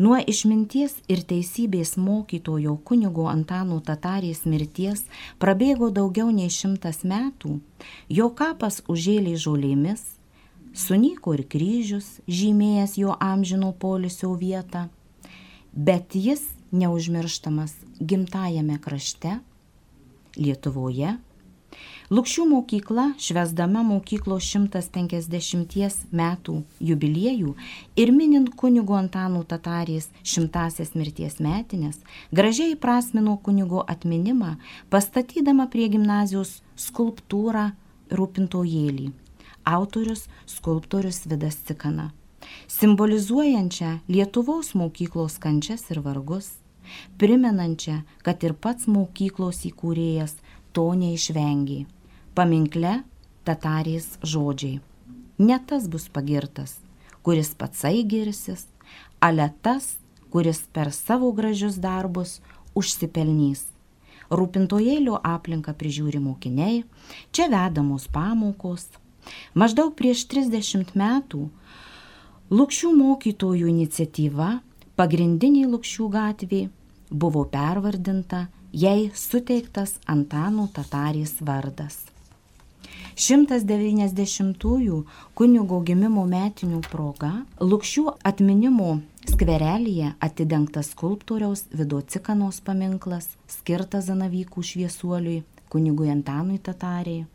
Nuo 0.00 0.16
išminties 0.16 0.94
ir 1.12 1.20
teisybės 1.28 1.98
mokytojo 2.00 2.78
kunigo 2.88 3.26
Antano 3.28 3.76
Tatarės 3.84 4.46
mirties 4.48 5.04
prabėgo 5.42 5.90
daugiau 5.92 6.30
nei 6.32 6.48
šimtas 6.48 7.02
metų, 7.04 7.58
jo 8.08 8.30
kapas 8.32 8.80
užėlė 8.88 9.36
žolėmis, 9.36 10.02
sunyko 10.72 11.34
ir 11.36 11.44
kryžius, 11.44 12.22
žymėjęs 12.24 12.96
jo 13.02 13.16
amžino 13.20 13.72
polisio 13.76 14.32
vietą, 14.40 14.88
bet 15.72 16.16
jis 16.16 16.46
neužmirštamas 16.72 17.76
gimtajame 18.00 18.80
krašte, 18.80 19.40
Lietuvoje 20.32 21.18
Lukščių 22.12 22.42
mokykla, 22.44 23.04
švesdama 23.16 23.80
mokyklos 23.88 24.44
150 24.52 26.00
metų 26.12 26.56
jubiliejų 26.84 27.52
ir 28.02 28.10
minint 28.12 28.50
kunigo 28.60 28.98
Antanų 28.98 29.46
Tatarės 29.48 30.10
šimtasias 30.20 30.92
mirties 30.92 31.38
metinės, 31.40 32.02
gražiai 32.28 32.74
prasmino 32.76 33.38
kunigo 33.46 33.80
atminimą, 33.94 34.58
pastatydama 34.92 35.70
prie 35.72 35.86
gimnazijos 35.94 36.58
skulptūrą 36.76 37.70
rūpintojėlį. 38.12 39.08
Autorius 39.64 40.26
skulptorius 40.56 41.22
Vidas 41.32 41.62
Cikana, 41.64 42.10
simbolizuojančią 42.76 43.94
Lietuvos 44.12 44.74
mokyklos 44.76 45.38
kančias 45.40 45.88
ir 45.88 46.04
vargus, 46.04 46.58
primenančią, 47.16 48.02
kad 48.20 48.44
ir 48.44 48.52
pats 48.52 48.84
mokyklos 48.84 49.64
įkūrėjas 49.72 50.36
to 50.76 50.90
neišvengė 50.92 51.80
paminkle 52.34 53.02
tatarės 53.44 54.16
žodžiai. 54.22 54.80
Ne 55.42 55.58
tas 55.66 55.88
bus 55.90 56.08
pagirtas, 56.12 56.76
kuris 57.26 57.52
patsai 57.58 58.02
girsis, 58.06 58.66
ale 59.20 59.50
tas, 59.62 59.96
kuris 60.30 60.62
per 60.72 60.92
savo 60.94 61.32
gražius 61.36 61.78
darbus 61.82 62.40
užsipelnys. 62.78 63.66
Rūpintojėlio 64.32 65.18
aplinką 65.28 65.74
prižiūri 65.76 66.20
mokiniai, 66.22 66.84
čia 67.34 67.48
vedamos 67.52 68.06
pamokos. 68.08 68.86
Maždaug 69.54 69.92
prieš 69.98 70.24
30 70.30 70.94
metų 70.98 71.48
Lukščių 72.52 72.90
mokytojų 72.92 73.68
iniciatyva 73.70 74.48
pagrindiniai 75.00 75.68
Lukščių 75.72 76.08
gatvė 76.12 76.62
buvo 77.08 77.44
pervardinta, 77.48 78.46
jai 78.72 79.10
suteiktas 79.16 79.94
Antano 80.08 80.66
Tatarės 80.74 81.38
vardas. 81.40 82.02
190-ųjų 83.22 84.96
kunigo 85.38 85.76
gimimo 85.86 86.24
metinių 86.26 86.80
proga 86.88 87.30
Lukščių 87.62 88.02
atminimo 88.26 88.96
skverelyje 89.30 90.08
atidengtas 90.26 90.90
skulptoriaus 90.96 91.68
Vidocikanos 91.70 92.58
paminklas 92.66 93.28
skirtas 93.46 94.08
Zanavykų 94.08 94.66
šviesuoliui 94.66 95.44
kunigui 95.70 96.10
Antanui 96.10 96.58
Tatariai. 96.58 97.28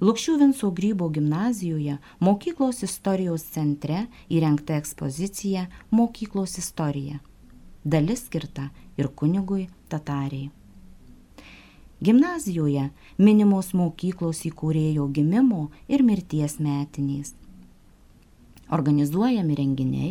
Lukščių 0.00 0.38
Vinco 0.40 0.72
Grybo 0.78 1.10
gimnazijoje 1.12 1.98
mokyklos 2.24 2.80
istorijos 2.88 3.44
centre 3.52 4.06
įrengta 4.32 4.80
ekspozicija 4.80 5.66
Mokyklos 5.90 6.56
istorija. 6.64 7.20
Dalis 7.84 8.24
skirta 8.30 8.70
ir 8.96 9.12
kunigui 9.12 9.68
Tatariai. 9.92 10.48
Gimnazijoje 12.04 12.90
minimos 13.16 13.70
mokyklos 13.72 14.42
įkūrėjo 14.44 15.06
gimimo 15.16 15.70
ir 15.88 16.02
mirties 16.04 16.58
metinės. 16.60 17.32
Organizuojami 18.68 19.56
renginiai, 19.56 20.10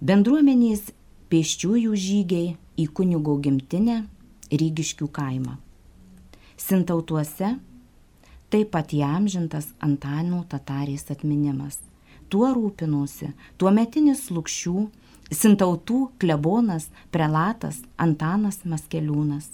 bendruomenės 0.00 0.86
pėsčiųjų 1.28 1.98
žygiai 2.00 2.54
į 2.80 2.86
kunigo 2.96 3.34
gimtinę 3.44 4.04
Rygiškių 4.46 5.08
kaimą. 5.10 5.56
Sintautuose 6.56 7.56
taip 8.48 8.70
pat 8.72 8.94
įamžintas 8.96 9.68
Antano 9.82 10.44
Tatarės 10.48 11.10
atminimas. 11.12 11.80
Tuo 12.32 12.48
rūpinosi 12.56 13.34
tuometinis 13.60 14.30
lukščių, 14.32 14.86
sintautų 15.28 16.00
klebonas, 16.22 16.88
prelatas 17.12 17.82
Antanas 18.00 18.62
Maskeliūnas. 18.64 19.50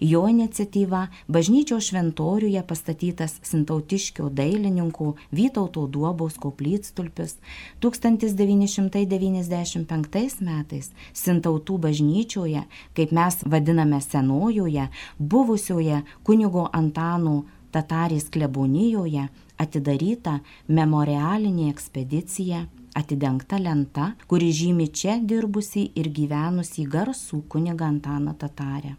Jo 0.00 0.28
iniciatyva 0.28 1.06
bažnyčios 1.28 1.84
šventoriuje 1.90 2.62
pastatytas 2.66 3.40
Sintautiškio 3.42 4.30
dailininkų 4.30 5.14
Vytauto 5.32 5.86
Duobos 5.86 6.38
koplytstulpis 6.42 7.36
1995 7.80 10.40
metais 10.46 10.90
Sintautų 11.12 11.78
bažnyčioje, 11.88 12.62
kaip 12.96 13.12
mes 13.12 13.36
vadiname 13.44 14.00
senojoje, 14.00 14.88
buvusioje 15.18 16.02
kunigo 16.22 16.68
Antano 16.72 17.44
Tatarės 17.72 18.28
klebonijoje 18.32 19.28
atidaryta 19.60 20.40
memorialinė 20.68 21.68
ekspedicija 21.72 22.66
atidengta 22.96 23.58
lenta, 23.60 24.12
kuri 24.30 24.52
žymi 24.52 24.88
čia 24.88 25.18
dirbusi 25.32 25.90
ir 26.00 26.08
gyvenusi 26.18 26.86
garsų 26.88 27.42
kuniga 27.52 27.90
Antaną 27.92 28.32
Tatarę. 28.40 28.96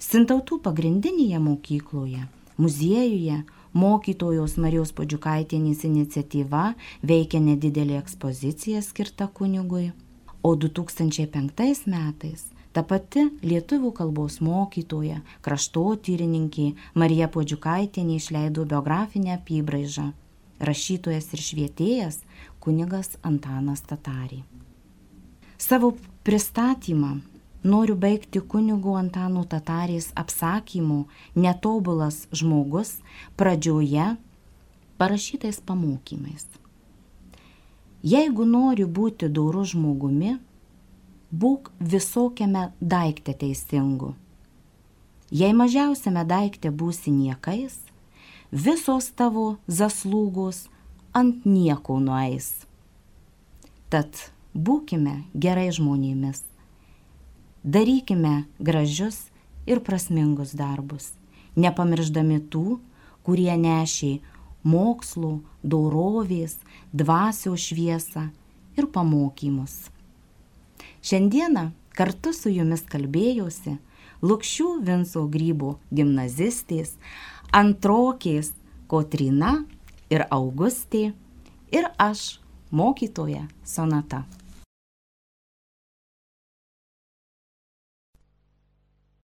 Sintautų 0.00 0.56
pagrindinėje 0.64 1.38
mokykloje, 1.44 2.22
muziejuje, 2.56 3.42
mokytojos 3.76 4.54
Marijos 4.56 4.94
Podžiukaitienės 4.96 5.82
iniciatyva 5.84 6.62
veikia 7.04 7.40
nedidelė 7.44 7.98
ekspozicija 8.00 8.80
skirta 8.80 9.28
kunigui, 9.28 9.90
o 10.40 10.54
2005 10.56 11.84
metais 11.92 12.46
ta 12.72 12.80
pati 12.86 13.26
lietuvių 13.44 13.90
kalbos 13.98 14.38
mokytoja, 14.40 15.20
kraštotyrininkė 15.44 16.70
Marija 16.94 17.28
Podžiukaitienė 17.28 18.16
išleido 18.16 18.64
biografinę 18.64 19.34
apibraižą 19.36 20.06
rašytojas 20.60 21.28
ir 21.34 21.42
švietėjas 21.44 22.22
kunigas 22.60 23.18
Antanas 23.20 23.84
Tatarį. 23.84 24.40
Savo 25.60 25.92
pristatymą 26.24 27.18
noriu 27.62 27.96
baigti 27.96 28.40
kunigu 28.40 28.94
Antanu 28.96 29.44
Tatarės 29.44 30.10
apsakymu 30.16 31.04
Netobulas 31.36 32.26
žmogus 32.32 32.96
pradžioje 33.36 34.16
parašytais 35.00 35.60
pamokymais. 35.60 36.46
Jeigu 38.02 38.46
nori 38.48 38.86
būti 38.88 39.28
doru 39.28 39.64
žmogumi, 39.68 40.38
būk 41.32 41.70
visokiame 41.80 42.70
daikte 42.80 43.34
teisingu. 43.36 44.14
Jei 45.30 45.52
mažiausiame 45.54 46.24
daikte 46.24 46.72
būsi 46.72 47.12
niekais, 47.12 47.76
visos 48.50 49.12
tavo 49.14 49.58
zaslūgos 49.68 50.64
ant 51.12 51.44
nieko 51.44 52.00
nueis. 52.00 52.64
Tad 53.92 54.30
būkime 54.54 55.20
gerai 55.34 55.68
žmonėmis 55.74 56.49
Darykime 57.62 58.44
gražius 58.58 59.28
ir 59.66 59.82
prasmingus 59.84 60.54
darbus, 60.56 61.12
nepamirždami 61.60 62.38
tų, 62.48 62.78
kurie 63.20 63.52
nešė 63.52 64.14
mokslų, 64.64 65.40
dorovės, 65.60 66.56
dvasios 66.92 67.68
šviesą 67.68 68.30
ir 68.80 68.88
pamokymus. 68.88 69.90
Šiandieną 71.04 71.70
kartu 71.92 72.32
su 72.32 72.48
jumis 72.48 72.86
kalbėjosi 72.88 73.76
Lukščių 74.24 74.72
Vinco 74.84 75.26
Grybo 75.28 75.76
gimnazistės, 75.92 76.96
antrokės 77.52 78.54
Kotrina 78.88 79.54
ir 80.08 80.24
Augustė 80.32 81.10
ir 81.72 81.92
aš, 82.00 82.40
mokytoja 82.72 83.48
Sonata. 83.64 84.24